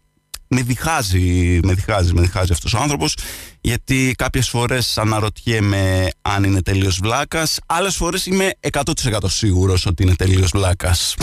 με 0.47 0.61
διχάζει, 0.61 1.59
με 1.63 1.73
διχάζει, 1.73 2.13
με 2.13 2.21
διχάζει 2.21 2.51
αυτός 2.51 2.73
ο 2.73 2.79
άνθρωπος 2.79 3.15
γιατί 3.61 4.13
κάποιες 4.17 4.49
φορές 4.49 4.97
αναρωτιέμαι 4.97 6.09
αν 6.21 6.43
είναι 6.43 6.61
τελείως 6.61 6.99
βλάκας 7.01 7.59
άλλες 7.65 7.95
φορές 7.95 8.25
είμαι 8.25 8.51
100% 8.71 8.83
σίγουρος 9.27 9.85
ότι 9.85 10.03
είναι 10.03 10.15
τελείως 10.15 10.49
βλάκας. 10.53 11.15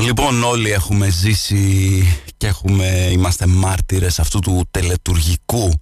Λοιπόν 0.00 0.42
όλοι 0.42 0.70
έχουμε 0.70 1.08
ζήσει 1.10 2.02
και 2.36 2.46
έχουμε, 2.46 3.08
είμαστε 3.12 3.46
μάρτυρες 3.46 4.18
αυτού 4.18 4.38
του 4.38 4.64
τελετουργικού 4.70 5.72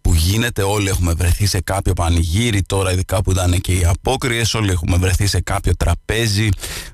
που 0.00 0.14
γίνεται. 0.14 0.62
Όλοι 0.62 0.88
έχουμε 0.88 1.12
βρεθεί 1.12 1.46
σε 1.46 1.60
κάποιο 1.60 1.92
πανηγύρι. 1.92 2.62
Τώρα 2.62 2.92
ειδικά 2.92 3.22
που 3.22 3.30
ήταν 3.30 3.60
και 3.60 3.72
οι 3.72 3.84
απόκριες 3.84 4.54
όλοι 4.54 4.70
έχουμε 4.70 4.96
βρεθεί 4.96 5.26
σε 5.26 5.40
κάποιο 5.40 5.76
τραπέζι 5.76 6.48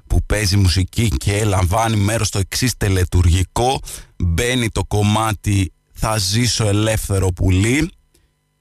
που 0.07 0.23
παίζει 0.27 0.57
μουσική 0.57 1.09
και 1.09 1.45
λαμβάνει 1.45 1.97
μέρος 1.97 2.27
στο 2.27 2.39
εξής 2.39 2.77
τελετουργικό. 2.77 3.81
Μπαίνει 4.17 4.69
το 4.69 4.85
κομμάτι 4.85 5.73
θα 5.93 6.19
ζήσω 6.19 6.67
ελεύθερο 6.67 7.29
πουλί 7.29 7.91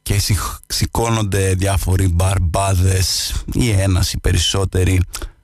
και 0.02 0.22
σηκώνονται 0.68 1.54
διάφοροι 1.54 2.08
μπαρμπάδες 2.08 3.34
ή 3.54 3.70
ένας 3.70 4.14
ή 4.14 4.20
περισσότεροι 4.20 5.02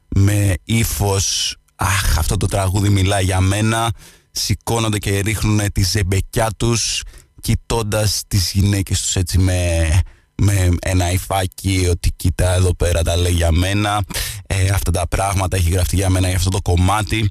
με 0.07 0.55
ύφος 0.63 1.58
αχ 1.79 2.17
αυτό 2.17 2.37
το 2.37 2.45
τραγούδι 2.45 2.89
μιλάει 2.89 3.23
για 3.23 3.39
μένα. 3.39 3.91
Σηκώνονται 4.31 4.97
και 4.97 5.19
ρίχνουν 5.19 5.71
τη 5.71 5.83
ζεμπεκιά 5.83 6.49
τους 6.57 7.01
κοιτώντας 7.41 8.23
τις 8.27 8.51
γυναίκες 8.51 9.01
τους 9.01 9.15
έτσι 9.15 9.37
με, 9.37 9.87
με 10.35 10.69
ένα 10.81 11.11
υφάκι 11.11 11.87
ότι 11.89 12.11
κοίτα 12.15 12.53
εδώ 12.53 12.75
πέρα 12.75 13.01
τα 13.01 13.15
λέει 13.15 13.31
για 13.31 13.51
μένα. 13.51 14.03
Ε, 14.47 14.69
αυτά 14.69 14.91
τα 14.91 15.07
πράγματα 15.07 15.57
έχει 15.57 15.69
γραφτεί 15.69 15.95
για 15.95 16.09
μένα 16.09 16.27
για 16.27 16.37
αυτό 16.37 16.49
το 16.49 16.61
κομμάτι 16.61 17.29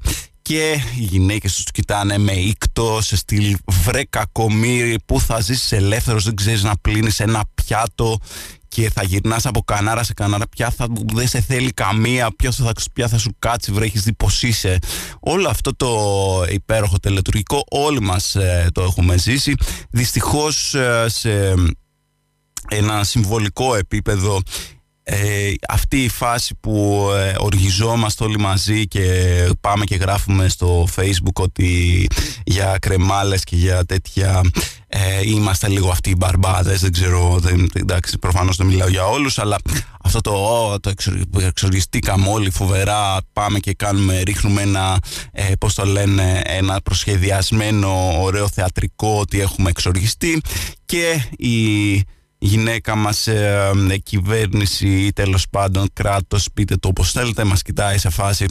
και 0.49 0.81
οι 0.97 1.03
γυναίκες 1.03 1.55
τους 1.55 1.71
κοιτάνε 1.71 2.17
με 2.17 2.31
ήκτο 2.31 2.99
σε 3.01 3.17
στυλ 3.17 3.57
βρε 3.83 4.03
κακομύρι 4.09 4.95
που 5.05 5.19
θα 5.19 5.39
ζήσεις 5.39 5.71
ελεύθερος 5.71 6.23
δεν 6.23 6.35
ξέρεις 6.35 6.63
να 6.63 6.73
πλύνεις 6.81 7.19
ένα 7.19 7.43
πιάτο 7.53 8.17
και 8.67 8.89
θα 8.89 9.03
γυρνάς 9.03 9.45
από 9.45 9.61
κανάρα 9.61 10.03
σε 10.03 10.13
κανάρα 10.13 10.47
πια 10.47 10.69
θα, 10.69 10.87
δεν 11.13 11.27
σε 11.27 11.41
θέλει 11.41 11.71
καμία 11.71 12.29
ποιος 12.35 12.55
θα, 12.55 12.71
πια 12.93 13.07
θα 13.07 13.17
σου 13.17 13.35
κάτσει 13.39 13.71
βρε 13.71 13.85
έχεις 13.85 14.01
δει 14.03 14.13
πως 14.13 14.43
είσαι 14.43 14.77
όλο 15.19 15.49
αυτό 15.49 15.75
το 15.75 15.89
υπέροχο 16.49 16.99
τελετουργικό 16.99 17.63
όλοι 17.69 18.01
μας 18.01 18.35
ε, 18.35 18.69
το 18.71 18.81
έχουμε 18.81 19.17
ζήσει. 19.17 19.55
Δυστυχώς 19.89 20.73
ε, 20.73 21.05
σε 21.07 21.53
ένα 22.67 23.03
συμβολικό 23.03 23.75
επίπεδο 23.75 24.41
ε, 25.11 25.53
αυτή 25.69 26.03
η 26.03 26.09
φάση 26.09 26.55
που 26.59 27.07
ε, 27.15 27.33
οργιζόμαστε 27.37 28.23
όλοι 28.23 28.39
μαζί 28.39 28.87
και 28.87 29.03
πάμε 29.61 29.85
και 29.85 29.95
γράφουμε 29.95 30.47
στο 30.49 30.87
facebook 30.95 31.33
ότι 31.33 32.07
για 32.43 32.77
κρεμάλες 32.81 33.43
και 33.43 33.55
για 33.55 33.85
τέτοια 33.85 34.41
ε, 34.87 34.99
είμαστε 35.23 35.67
λίγο 35.67 35.89
αυτοί 35.89 36.09
οι 36.09 36.15
μπαρμπάδες 36.17 36.81
δεν 36.81 36.91
ξέρω, 36.91 37.37
δεν, 37.39 37.69
εντάξει 37.73 38.17
προφανώς 38.17 38.55
δεν 38.55 38.67
μιλάω 38.67 38.87
για 38.87 39.05
όλους 39.05 39.39
αλλά 39.39 39.57
αυτό 40.03 40.21
το, 40.21 40.73
oh, 40.73 40.79
το 40.81 40.91
εξοργιστήκαμε 41.39 42.29
όλοι 42.29 42.49
φοβερά 42.49 43.17
πάμε 43.33 43.59
και 43.59 43.73
κάνουμε, 43.73 44.21
ρίχνουμε 44.21 44.61
ένα 44.61 44.99
ε, 45.31 45.51
πώς 45.59 45.73
το 45.73 45.85
λένε, 45.85 46.41
ένα 46.43 46.81
προσχεδιασμένο 46.83 48.21
ωραίο 48.21 48.47
θεατρικό 48.47 49.19
ότι 49.19 49.41
έχουμε 49.41 49.69
εξοργιστεί 49.69 50.41
και 50.85 51.21
η 51.37 52.03
γυναίκα 52.39 52.95
μας 52.95 53.27
ε, 53.27 53.71
ε, 53.89 53.97
κυβέρνηση 53.97 54.87
ή 54.87 55.13
τέλος 55.13 55.49
πάντων 55.49 55.87
κράτος 55.93 56.47
πείτε 56.53 56.75
το 56.75 56.87
όπως 56.87 57.11
θέλετε 57.11 57.43
μας 57.43 57.61
κοιτάει 57.61 57.97
σε 57.97 58.09
φάση 58.09 58.45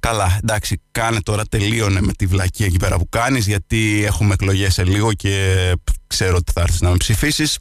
καλά 0.00 0.38
εντάξει 0.42 0.80
κάνε 0.90 1.20
τώρα 1.20 1.44
τελείωνε 1.44 2.00
με 2.00 2.12
τη 2.12 2.26
βλακία 2.26 2.66
εκεί 2.66 2.76
πέρα 2.76 2.96
που 2.96 3.08
κάνεις 3.08 3.46
γιατί 3.46 4.02
έχουμε 4.06 4.32
εκλογές 4.32 4.74
σε 4.74 4.84
λίγο 4.84 5.12
και 5.12 5.72
ξέρω 6.06 6.36
ότι 6.36 6.52
θα 6.52 6.60
έρθεις 6.60 6.80
να 6.80 6.90
με 6.90 6.96
ψηφίσεις 6.96 7.58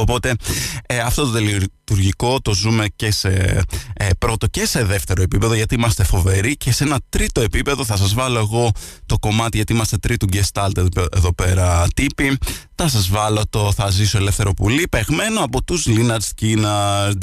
Οπότε 0.00 0.34
ε, 0.86 0.98
αυτό 0.98 1.24
το 1.24 1.30
τελειτουργικό 1.30 2.40
το 2.40 2.54
ζούμε 2.54 2.86
και 2.96 3.12
σε 3.12 3.62
ε, 3.94 4.08
πρώτο 4.18 4.46
και 4.46 4.66
σε 4.66 4.84
δεύτερο 4.84 5.22
επίπεδο 5.22 5.54
γιατί 5.54 5.74
είμαστε 5.74 6.04
φοβεροί 6.04 6.56
και 6.56 6.72
σε 6.72 6.84
ένα 6.84 6.98
τρίτο 7.08 7.40
επίπεδο 7.40 7.84
θα 7.84 7.96
σας 7.96 8.14
βάλω 8.14 8.38
εγώ 8.38 8.70
το 9.06 9.18
κομμάτι 9.18 9.56
γιατί 9.56 9.72
είμαστε 9.72 9.96
τρίτου 9.96 10.26
gestalt 10.32 10.96
εδώ 11.16 11.34
πέρα 11.34 11.86
τύποι. 11.94 12.38
Θα 12.74 12.88
σας 12.88 13.08
βάλω 13.08 13.42
το 13.50 13.72
θα 13.72 13.90
ζήσω 13.90 14.18
ελεύθερο 14.18 14.52
πουλί 14.52 14.88
παιγμένο 14.88 15.40
από 15.40 15.62
τους 15.62 15.86
Λίναρτ 15.86 16.22
Σκίναρτ 16.22 17.22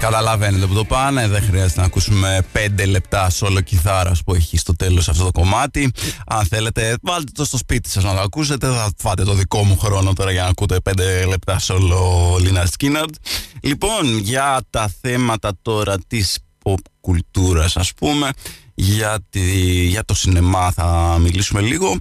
καταλαβαίνετε 0.00 0.66
που 0.66 0.74
το 0.74 0.84
πάνε. 0.84 1.28
Δεν 1.28 1.42
χρειάζεται 1.42 1.80
να 1.80 1.86
ακούσουμε 1.86 2.44
5 2.52 2.86
λεπτά 2.86 3.30
σόλο 3.30 3.60
κιθάρας 3.60 4.22
που 4.24 4.34
έχει 4.34 4.58
στο 4.58 4.76
τέλος 4.76 5.08
αυτό 5.08 5.24
το 5.24 5.30
κομμάτι. 5.30 5.92
Αν 6.26 6.46
θέλετε, 6.46 6.96
βάλτε 7.02 7.32
το 7.34 7.44
στο 7.44 7.56
σπίτι 7.56 7.90
σας 7.90 8.04
να 8.04 8.14
το 8.14 8.20
ακούσετε. 8.20 8.66
Θα 8.66 8.90
φάτε 8.98 9.24
το 9.24 9.34
δικό 9.34 9.64
μου 9.64 9.78
χρόνο 9.78 10.12
τώρα 10.12 10.30
για 10.30 10.42
να 10.42 10.48
ακούτε 10.48 10.76
5 10.90 11.26
λεπτά 11.28 11.58
σόλο 11.58 12.36
Λίνα 12.40 12.66
Σκίναρντ. 12.66 13.14
Λοιπόν, 13.60 14.18
για 14.18 14.60
τα 14.70 14.92
θέματα 15.00 15.52
τώρα 15.62 15.96
της 16.06 16.38
pop 16.64 16.80
κουλτούρας 17.00 17.76
ας 17.76 17.94
πούμε, 17.94 18.30
για, 18.74 19.18
τη, 19.30 19.40
για 19.86 20.04
το 20.04 20.14
σινεμά 20.14 20.70
θα 20.70 21.16
μιλήσουμε 21.20 21.60
λίγο. 21.60 21.96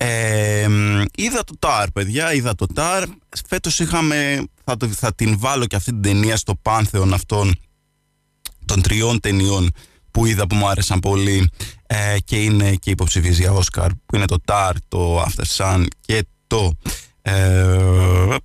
Ε, 0.00 0.68
είδα 1.14 1.44
το 1.44 1.54
ΤΑΡ, 1.58 1.90
παιδιά, 1.90 2.32
είδα 2.32 2.54
το 2.54 2.66
ΤΑΡ. 2.66 3.04
Φέτος 3.46 3.78
είχαμε, 3.78 4.44
θα, 4.64 4.76
το, 4.76 4.86
θα 4.88 5.14
την 5.14 5.38
βάλω 5.38 5.66
και 5.66 5.76
αυτή 5.76 5.90
την 5.90 6.02
ταινία 6.02 6.36
στο 6.36 6.54
πάνθεον 6.62 7.12
αυτών 7.12 7.54
των 8.64 8.82
τριών 8.82 9.20
ταινιών 9.20 9.70
που 10.10 10.26
είδα 10.26 10.46
που 10.46 10.54
μου 10.54 10.68
άρεσαν 10.68 10.98
πολύ 10.98 11.50
ε, 11.86 12.16
και 12.24 12.42
είναι 12.42 12.74
και 12.74 12.90
υποψηφίες 12.90 13.38
για 13.38 13.52
Όσκαρ 13.52 13.90
που 14.06 14.16
είναι 14.16 14.26
το 14.26 14.36
ΤΑΡ, 14.44 14.74
το 14.88 15.22
After 15.22 15.44
Sun 15.56 15.86
και 16.00 16.26
το 16.46 16.72
ε, 17.22 18.36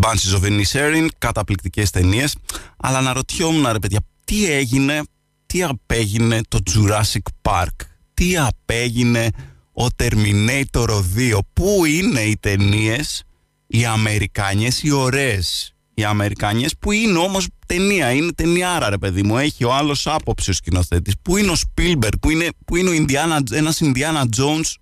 Banshees 0.00 0.40
of 0.40 0.42
Inisherin, 0.42 1.06
καταπληκτικές 1.18 1.90
ταινίες 1.90 2.36
αλλά 2.76 2.98
αναρωτιόμουν 2.98 3.72
ρε 3.72 3.78
παιδιά 3.78 4.00
τι 4.24 4.52
έγινε, 4.52 5.02
τι 5.46 5.62
απέγινε 5.62 6.40
το 6.48 6.58
Jurassic 6.74 7.50
Park; 7.50 7.76
Τι 8.14 8.36
απέγινε 8.36 9.30
ο 9.72 9.86
Terminator 9.96 10.88
2. 11.16 11.38
Πού 11.52 11.84
είναι 11.84 12.20
οι 12.20 12.36
ταινίες, 12.40 13.22
οι 13.66 13.84
Αμερικάνιες, 13.84 14.82
οι 14.82 14.90
ωραίες; 14.90 15.74
Οι 15.94 16.04
Αμερικάνιες 16.04 16.74
που 16.78 16.92
είναι 16.92 17.18
όμως 17.18 17.46
ταινία, 17.66 18.12
είναι 18.12 18.32
ταινιάρα 18.32 18.88
ρε 18.90 18.98
παιδί 18.98 19.22
μου. 19.22 19.38
Έχει 19.38 19.64
ο 19.64 19.74
άλλος 19.74 20.06
άποψη 20.06 20.50
ο 20.50 20.52
σκηνοθέτης. 20.52 21.14
Πού 21.22 21.36
είναι 21.36 21.50
ο 21.50 21.54
Spielberg, 21.54 22.12
πού 22.20 22.30
είναι, 22.30 22.48
πού 22.64 22.76
είναι 22.76 22.90
ο 22.90 22.92
Indiana, 22.92 23.52
ένας 23.52 23.80
Indiana 23.82 24.22
Jones 24.36 24.74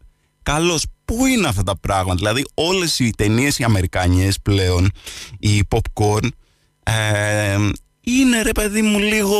καλός. 0.42 0.86
πού 1.04 1.26
είναι 1.26 1.48
αυτά 1.48 1.62
τα 1.62 1.78
πράγματα; 1.78 2.14
Δηλαδή 2.14 2.44
όλες 2.54 2.98
οι 2.98 3.10
ταινίες 3.10 3.58
οι 3.58 3.64
αμερικανιές 3.64 4.40
πλέον, 4.40 4.90
οι 5.38 5.62
popcorn, 5.68 6.28
ε, 6.82 7.58
είναι 8.18 8.42
ρε 8.42 8.52
παιδί 8.52 8.82
μου 8.82 8.98
λίγο 8.98 9.38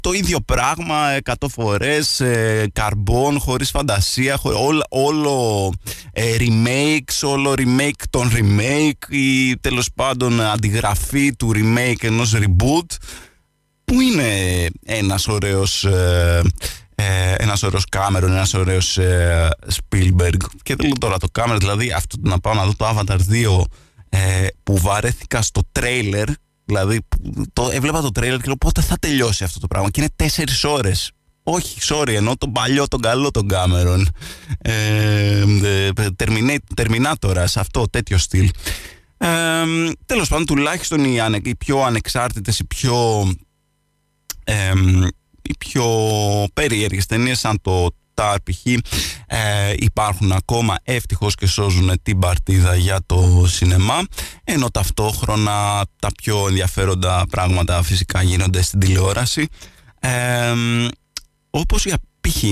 το 0.00 0.12
ίδιο 0.12 0.40
πράγμα 0.40 1.10
εκατό 1.10 1.48
φορές 1.48 2.20
ε, 2.20 2.66
καρμπών 2.72 3.38
χωρίς 3.38 3.70
φαντασία 3.70 4.38
όλο, 4.42 4.82
όλο 4.88 5.72
ε, 6.12 6.36
remakes 6.38 7.28
όλο 7.28 7.54
remake 7.56 8.02
των 8.10 8.30
remake 8.34 9.08
ή 9.08 9.56
τέλος 9.56 9.88
πάντων 9.94 10.40
αντιγραφή 10.40 11.34
του 11.34 11.52
remake 11.54 12.02
ενός 12.02 12.34
reboot 12.36 12.96
που 13.84 14.00
είναι 14.00 14.66
ένας 14.84 15.28
ωραίος 15.28 15.84
ε, 15.84 16.42
ε, 16.94 17.34
ένας 17.38 17.62
ωραίος 17.62 17.84
Κάμερον, 17.88 18.30
ένας 18.30 18.54
ωραίος 18.54 18.98
ε, 18.98 19.48
Spielberg. 19.66 20.36
Και 20.62 20.74
θέλω 20.78 20.92
τώρα 21.00 21.18
το 21.18 21.26
Κάμερον 21.32 21.58
δηλαδή 21.58 21.92
αυτό 21.92 22.16
να 22.20 22.40
πάω 22.40 22.54
να 22.54 22.64
δω 22.64 22.74
το 22.76 22.88
Avatar 22.88 23.18
2 23.30 23.64
ε, 24.08 24.46
που 24.62 24.78
βαρέθηκα 24.78 25.42
στο 25.42 25.62
τρέιλερ 25.72 26.28
Δηλαδή, 26.64 27.00
το, 27.52 27.70
έβλεπα 27.72 28.00
το 28.00 28.10
τρέιλερ 28.10 28.38
και 28.38 28.46
λέω 28.46 28.56
πότε 28.56 28.80
θα 28.80 28.96
τελειώσει 28.96 29.44
αυτό 29.44 29.60
το 29.60 29.66
πράγμα; 29.66 29.90
Και 29.90 30.00
είναι 30.00 30.10
τέσσερις 30.16 30.64
ώρες. 30.64 31.10
Όχι, 31.42 31.78
sorry, 31.82 32.08
ενώ 32.14 32.36
τον 32.36 32.52
παλιό, 32.52 32.88
τον 32.88 33.00
καλό 33.00 33.30
τον 33.30 33.48
Κάμερον. 33.48 34.08
Ε, 34.58 35.44
Terminator, 36.76 37.42
σε 37.44 37.60
αυτό, 37.60 37.84
τέτοιο 37.90 38.18
στυλ. 38.18 38.50
Ε, 39.16 39.28
τέλος 40.06 40.28
πάντων, 40.28 40.46
τουλάχιστον 40.46 41.04
οι, 41.04 41.20
ανε, 41.20 41.40
οι 41.44 41.56
πιο 41.56 41.82
ανεξάρτητες, 41.82 42.58
οι 42.58 42.64
πιο, 42.64 43.28
ε, 44.44 44.72
οι 45.42 45.54
πιο 45.58 45.86
περίεργες 46.54 47.06
ταινίες 47.06 47.38
σαν 47.38 47.60
το 47.62 47.88
τα 48.14 48.36
π.χ. 48.44 48.66
Ε, 49.26 49.72
υπάρχουν 49.76 50.32
ακόμα 50.32 50.76
ευτυχώς 50.82 51.34
και 51.34 51.46
σώζουν 51.46 51.90
την 52.02 52.18
παρτίδα 52.18 52.74
για 52.74 53.00
το 53.06 53.44
σινεμά 53.46 54.02
ενώ 54.44 54.70
ταυτόχρονα 54.70 55.84
τα 55.98 56.08
πιο 56.22 56.48
ενδιαφέροντα 56.48 57.24
πράγματα 57.30 57.82
φυσικά 57.82 58.22
γίνονται 58.22 58.62
στην 58.62 58.78
τηλεόραση 58.78 59.48
ε, 60.00 60.52
όπως 61.50 61.84
για 61.84 61.98
π.χ. 62.20 62.44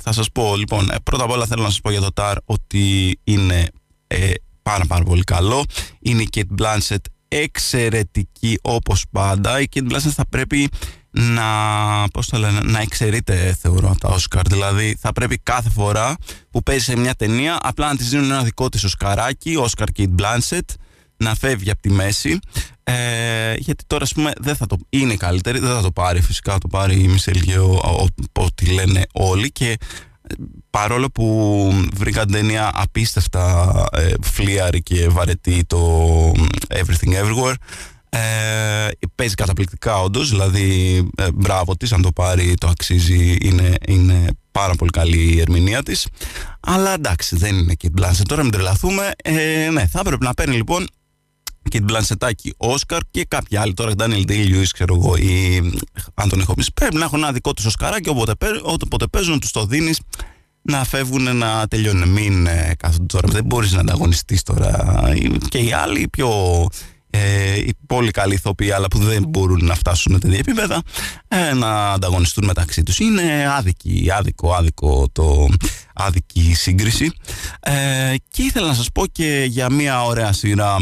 θα 0.00 0.12
σας 0.12 0.30
πω 0.32 0.56
λοιπόν 0.56 0.90
ε, 0.90 0.94
πρώτα 1.02 1.24
απ' 1.24 1.30
όλα 1.30 1.46
θέλω 1.46 1.62
να 1.62 1.68
σας 1.68 1.80
πω 1.80 1.90
για 1.90 2.00
το 2.00 2.08
TAR 2.14 2.34
ότι 2.44 3.18
είναι 3.24 3.68
ε, 4.06 4.30
πάρα 4.62 4.84
πάρα 4.86 5.04
πολύ 5.04 5.22
καλό 5.22 5.64
είναι 6.00 6.22
η 6.22 6.28
Kate 6.36 6.62
Blanchett 6.62 6.96
εξαιρετική 7.28 8.58
όπως 8.62 9.04
πάντα 9.10 9.60
η 9.60 9.66
Kate 9.74 9.92
Blanchett 9.92 9.98
θα 10.14 10.26
πρέπει 10.28 10.68
να, 11.18 11.44
πώς 12.12 12.28
το 12.28 12.38
λένε, 12.38 12.60
να 12.62 12.80
εξαιρείται 12.80 13.56
θεωρώ 13.60 13.90
από 13.90 13.98
τα 13.98 14.08
Όσκαρ. 14.08 14.46
Δηλαδή 14.46 14.96
θα 15.00 15.12
πρέπει 15.12 15.38
κάθε 15.38 15.70
φορά 15.70 16.16
που 16.50 16.62
παίζει 16.62 16.84
σε 16.84 16.96
μια 16.96 17.14
ταινία 17.14 17.58
απλά 17.62 17.88
να 17.88 17.96
της 17.96 18.08
δίνουν 18.08 18.30
ένα 18.30 18.42
δικό 18.42 18.68
της 18.68 18.84
Οσκαράκι, 18.84 19.56
Όσκαρ 19.56 19.88
Kate 19.96 20.14
Blanchett, 20.18 20.74
να 21.16 21.34
φεύγει 21.34 21.70
από 21.70 21.80
τη 21.80 21.90
μέση. 21.90 22.38
Ε, 22.82 23.54
γιατί 23.56 23.84
τώρα 23.86 24.04
ας 24.04 24.12
πούμε 24.12 24.32
δεν 24.38 24.56
θα 24.56 24.66
το, 24.66 24.76
είναι 24.88 25.16
καλύτερη, 25.16 25.58
δεν 25.58 25.74
θα 25.74 25.82
το 25.82 25.90
πάρει 25.90 26.20
φυσικά, 26.20 26.52
θα 26.52 26.58
το 26.58 26.68
πάρει 26.68 27.02
η 27.02 27.08
Μισελ 27.08 27.40
ό,τι 28.32 28.66
λένε 28.66 29.06
όλοι 29.12 29.52
και 29.52 29.70
ε, 29.70 30.34
παρόλο 30.70 31.10
που 31.10 31.88
βρήκα 31.94 32.26
ταινία 32.26 32.70
απίστευτα 32.74 33.72
ε, 33.92 34.12
φλίαρη 34.22 34.82
και 34.82 35.08
βαρετή 35.08 35.64
το 35.64 36.32
Everything 36.68 37.22
Everywhere 37.22 37.54
ε, 38.16 38.88
παίζει 39.14 39.34
καταπληκτικά 39.34 40.00
όντως, 40.00 40.30
δηλαδή 40.30 40.96
ε, 41.16 41.28
μπράβο 41.34 41.76
της, 41.76 41.92
αν 41.92 42.02
το 42.02 42.12
πάρει 42.12 42.54
το 42.54 42.68
αξίζει, 42.68 43.36
είναι, 43.40 43.74
είναι 43.86 44.24
πάρα 44.52 44.74
πολύ 44.74 44.90
καλή 44.90 45.34
η 45.34 45.40
ερμηνεία 45.40 45.82
της. 45.82 46.06
Αλλά 46.60 46.94
εντάξει, 46.94 47.36
δεν 47.36 47.58
είναι 47.58 47.74
Kate 47.82 48.00
Blanchett. 48.00 48.26
Τώρα 48.28 48.42
μην 48.42 48.52
τρελαθούμε. 48.52 49.10
Ε, 49.22 49.68
ναι, 49.72 49.86
θα 49.86 50.00
έπρεπε 50.00 50.24
να 50.24 50.34
παίρνει 50.34 50.56
λοιπόν 50.56 50.86
Kate 51.70 51.84
Blanchettάκι 51.90 52.50
Όσκαρ 52.56 53.00
και 53.10 53.24
κάποιοι 53.28 53.58
άλλοι. 53.58 53.74
Τώρα 53.74 53.92
Daniel 53.98 54.24
Day-Lewis, 54.28 54.68
ξέρω 54.72 54.94
εγώ, 54.94 55.16
ή 55.16 55.60
Anthony 56.14 56.44
Hopkins. 56.46 56.66
Πρέπει 56.74 56.96
να 56.96 57.04
έχουν 57.04 57.18
ένα 57.18 57.32
δικό 57.32 57.54
τους 57.54 57.64
Οσκαράκι, 57.64 58.08
όποτε, 58.08 58.32
όποτε 58.62 59.06
παίζουν, 59.06 59.40
τους 59.40 59.50
το 59.50 59.66
δίνεις 59.66 60.00
να 60.62 60.84
φεύγουν 60.84 61.36
να 61.36 61.66
τελειώνουν. 61.68 62.08
Μην 62.08 62.46
ε, 62.46 62.74
κάθονται 62.78 63.06
τώρα. 63.06 63.28
Δεν 63.32 63.44
μπορείς 63.44 63.72
να 63.72 63.80
ανταγωνιστείς 63.80 64.42
τώρα. 64.42 65.02
Και 65.48 65.58
οι 65.58 65.72
άλλοι 65.72 66.08
πιο 66.08 66.28
ε, 67.16 67.58
οι 67.58 67.74
πολύ 67.86 68.10
καλοί 68.10 68.34
ηθοποιοί 68.34 68.70
αλλά 68.70 68.88
που 68.88 68.98
δεν 68.98 69.24
μπορούν 69.28 69.64
να 69.64 69.74
φτάσουν 69.74 70.12
σε 70.12 70.18
τέτοια 70.18 70.38
επίπεδα 70.38 70.82
ε, 71.28 71.52
να 71.54 71.92
ανταγωνιστούν 71.92 72.44
μεταξύ 72.44 72.82
τους. 72.82 72.98
Είναι 72.98 73.52
άδικη, 73.56 74.08
άδικο, 74.12 74.52
άδικο 74.52 75.08
το 75.12 75.48
άδικη 75.94 76.54
σύγκριση 76.54 77.12
ε, 77.60 78.14
και 78.28 78.42
ήθελα 78.42 78.66
να 78.66 78.74
σας 78.74 78.88
πω 78.92 79.06
και 79.06 79.46
για 79.48 79.70
μια 79.70 80.04
ωραία 80.04 80.32
σειρά 80.32 80.76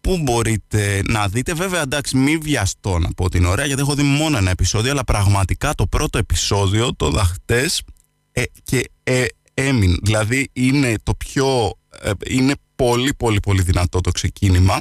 που 0.00 0.18
μπορείτε 0.22 1.02
να 1.08 1.28
δείτε. 1.28 1.54
Βέβαια, 1.54 1.82
εντάξει, 1.82 2.16
μην 2.16 2.40
βιαστώ 2.42 2.98
να 2.98 3.08
πω 3.12 3.28
την 3.28 3.44
ωραία, 3.44 3.66
γιατί 3.66 3.80
έχω 3.80 3.94
δει 3.94 4.02
μόνο 4.02 4.36
ένα 4.36 4.50
επεισόδιο, 4.50 4.90
αλλά 4.90 5.04
πραγματικά 5.04 5.74
το 5.74 5.86
πρώτο 5.86 6.18
επεισόδιο 6.18 6.94
το 6.94 7.10
δαχτές 7.10 7.82
ε, 8.32 8.42
και 8.62 8.90
ε, 9.02 9.24
έμεινε. 9.54 9.96
Δηλαδή, 10.02 10.48
είναι 10.52 10.94
το 11.02 11.14
πιο... 11.14 11.72
Ε, 12.00 12.10
είναι 12.26 12.54
πολύ 12.76 13.14
πολύ 13.14 13.40
πολύ 13.40 13.62
δυνατό 13.62 14.00
το 14.00 14.10
ξεκίνημα 14.10 14.80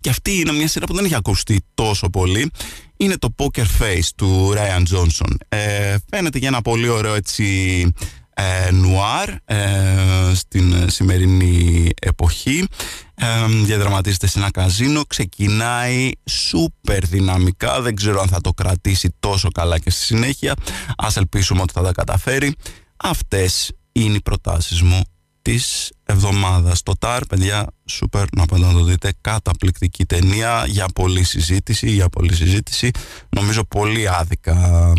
και 0.00 0.10
αυτή 0.10 0.38
είναι 0.40 0.52
μια 0.52 0.68
σειρά 0.68 0.86
που 0.86 0.94
δεν 0.94 1.04
έχει 1.04 1.14
ακουστεί 1.14 1.60
τόσο 1.74 2.10
πολύ. 2.10 2.50
Είναι 2.96 3.18
το 3.18 3.34
Poker 3.38 3.64
Face 3.80 4.08
του 4.16 4.52
Ryan 4.54 4.82
Johnson. 4.94 5.34
Ε, 5.48 5.96
φαίνεται 6.10 6.38
για 6.38 6.48
ένα 6.48 6.62
πολύ 6.62 6.88
ωραίο 6.88 7.14
έτσι 7.14 7.92
ε, 8.34 8.70
νουάρ 8.70 9.28
ε, 9.44 10.34
στην 10.34 10.90
σημερινή 10.90 11.90
εποχή. 12.00 12.66
Ε, 13.14 13.46
διαδραματίζεται 13.64 14.26
σε 14.26 14.38
ένα 14.38 14.50
καζίνο, 14.50 15.02
ξεκινάει 15.04 16.10
σούπερ 16.30 17.06
δυναμικά, 17.06 17.80
δεν 17.80 17.94
ξέρω 17.94 18.20
αν 18.20 18.28
θα 18.28 18.40
το 18.40 18.52
κρατήσει 18.52 19.14
τόσο 19.20 19.50
καλά 19.50 19.78
και 19.78 19.90
στη 19.90 20.02
συνέχεια. 20.02 20.54
Ας 20.96 21.16
ελπίσουμε 21.16 21.60
ότι 21.62 21.72
θα 21.72 21.82
τα 21.82 21.92
καταφέρει. 21.92 22.54
Αυτές 22.96 23.72
είναι 23.92 24.16
οι 24.16 24.20
προτάσεις 24.20 24.82
μου 24.82 25.02
της 25.42 25.92
εβδομάδας. 26.04 26.82
Το 26.82 26.92
ΤΑΡ, 26.98 27.26
παιδιά, 27.26 27.66
σούπερ 27.84 28.24
να 28.36 28.46
πάτε 28.46 28.64
να 28.64 28.72
το 28.72 28.84
δείτε. 28.84 29.12
Καταπληκτική 29.20 30.04
ταινία 30.06 30.64
για 30.66 30.86
πολλή 30.94 31.22
συζήτηση, 31.22 31.90
για 31.90 32.08
πολλή 32.08 32.34
συζήτηση. 32.34 32.90
Νομίζω 33.28 33.64
πολύ 33.64 34.08
άδικα, 34.08 34.92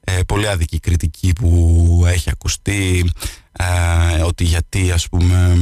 ε, 0.00 0.20
πολύ 0.26 0.48
άδικη 0.48 0.78
κριτική 0.78 1.32
που 1.32 2.04
έχει 2.06 2.30
ακουστεί 2.30 3.10
ε, 3.52 4.22
ότι 4.22 4.44
γιατί 4.44 4.90
ας 4.90 5.08
πούμε 5.08 5.58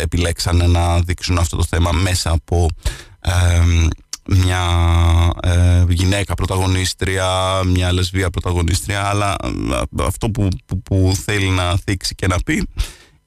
επιλέξανε 0.00 0.66
να 0.66 1.00
δείξουν 1.00 1.38
αυτό 1.38 1.56
το 1.56 1.64
θέμα 1.68 1.92
μέσα 1.92 2.30
από 2.30 2.68
ε, 3.20 3.32
μια 4.26 4.62
ε, 5.42 5.84
γυναίκα 5.88 6.34
πρωταγωνίστρια, 6.34 7.60
μια 7.66 7.92
λεσβία 7.92 8.30
πρωταγωνίστρια 8.30 9.04
αλλά 9.04 9.36
αυτό 9.98 10.30
που, 10.30 10.48
που, 10.66 10.82
που 10.82 11.14
θέλει 11.24 11.48
να 11.48 11.76
θίξει 11.76 12.14
και 12.14 12.26
να 12.26 12.36
πει 12.44 12.66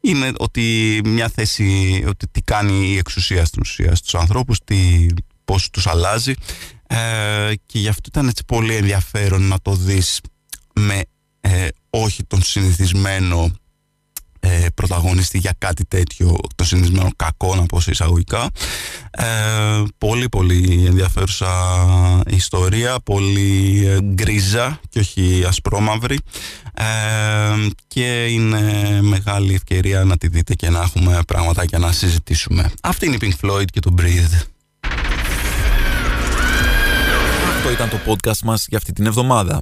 είναι 0.09 0.31
ότι 0.37 1.01
μια 1.05 1.29
θέση, 1.29 2.03
ότι 2.07 2.27
τι 2.27 2.41
κάνει 2.41 2.87
η 2.87 2.97
εξουσία 2.97 3.45
στην 3.45 3.61
ουσία 3.61 3.95
στους 3.95 4.15
ανθρώπους, 4.15 4.59
τι, 4.63 5.05
πώς 5.45 5.69
τους 5.69 5.87
αλλάζει. 5.87 6.33
Ε, 6.87 7.53
και 7.65 7.79
γι' 7.79 7.87
αυτό 7.87 8.03
ήταν 8.07 8.27
έτσι 8.27 8.43
πολύ 8.45 8.75
ενδιαφέρον 8.75 9.41
να 9.41 9.59
το 9.61 9.75
δεις 9.75 10.21
με 10.73 11.01
ε, 11.39 11.67
όχι 11.89 12.23
τον 12.23 12.43
συνηθισμένο 12.43 13.51
ε, 14.47 14.65
πρωταγωνιστή 14.73 15.37
για 15.37 15.55
κάτι 15.57 15.85
τέτοιο 15.85 16.37
το 16.55 16.63
συνηθισμένο 16.63 17.09
κακό 17.15 17.55
να 17.55 17.65
πω 17.65 17.79
σε 17.79 17.91
εισαγωγικά. 17.91 18.49
Ε, 19.11 19.25
πολύ 19.97 20.29
πολύ 20.29 20.85
ενδιαφέρουσα 20.85 21.47
ιστορία 22.27 22.99
πολύ 23.03 23.83
ε, 23.87 24.01
γκρίζα 24.01 24.79
και 24.89 24.99
όχι 24.99 25.43
ασπρόμαυρη. 25.47 26.19
Ε, 26.73 26.83
και 27.87 28.25
είναι 28.25 28.61
μεγάλη 29.01 29.53
ευκαιρία 29.53 30.03
να 30.03 30.17
τη 30.17 30.27
δείτε 30.27 30.53
και 30.53 30.69
να 30.69 30.81
έχουμε 30.81 31.19
πράγματα 31.27 31.63
για 31.63 31.77
να 31.77 31.91
συζητήσουμε. 31.91 32.71
Αυτή 32.81 33.05
είναι 33.05 33.15
η 33.15 33.19
Pink 33.21 33.45
Floyd 33.45 33.65
και 33.65 33.79
το 33.79 33.93
Breathe. 33.99 34.41
Αυτό 37.55 37.71
ήταν 37.71 37.89
το 37.89 37.97
podcast 38.05 38.39
μας 38.43 38.65
για 38.69 38.77
αυτή 38.77 38.93
την 38.93 39.05
εβδομάδα 39.05 39.61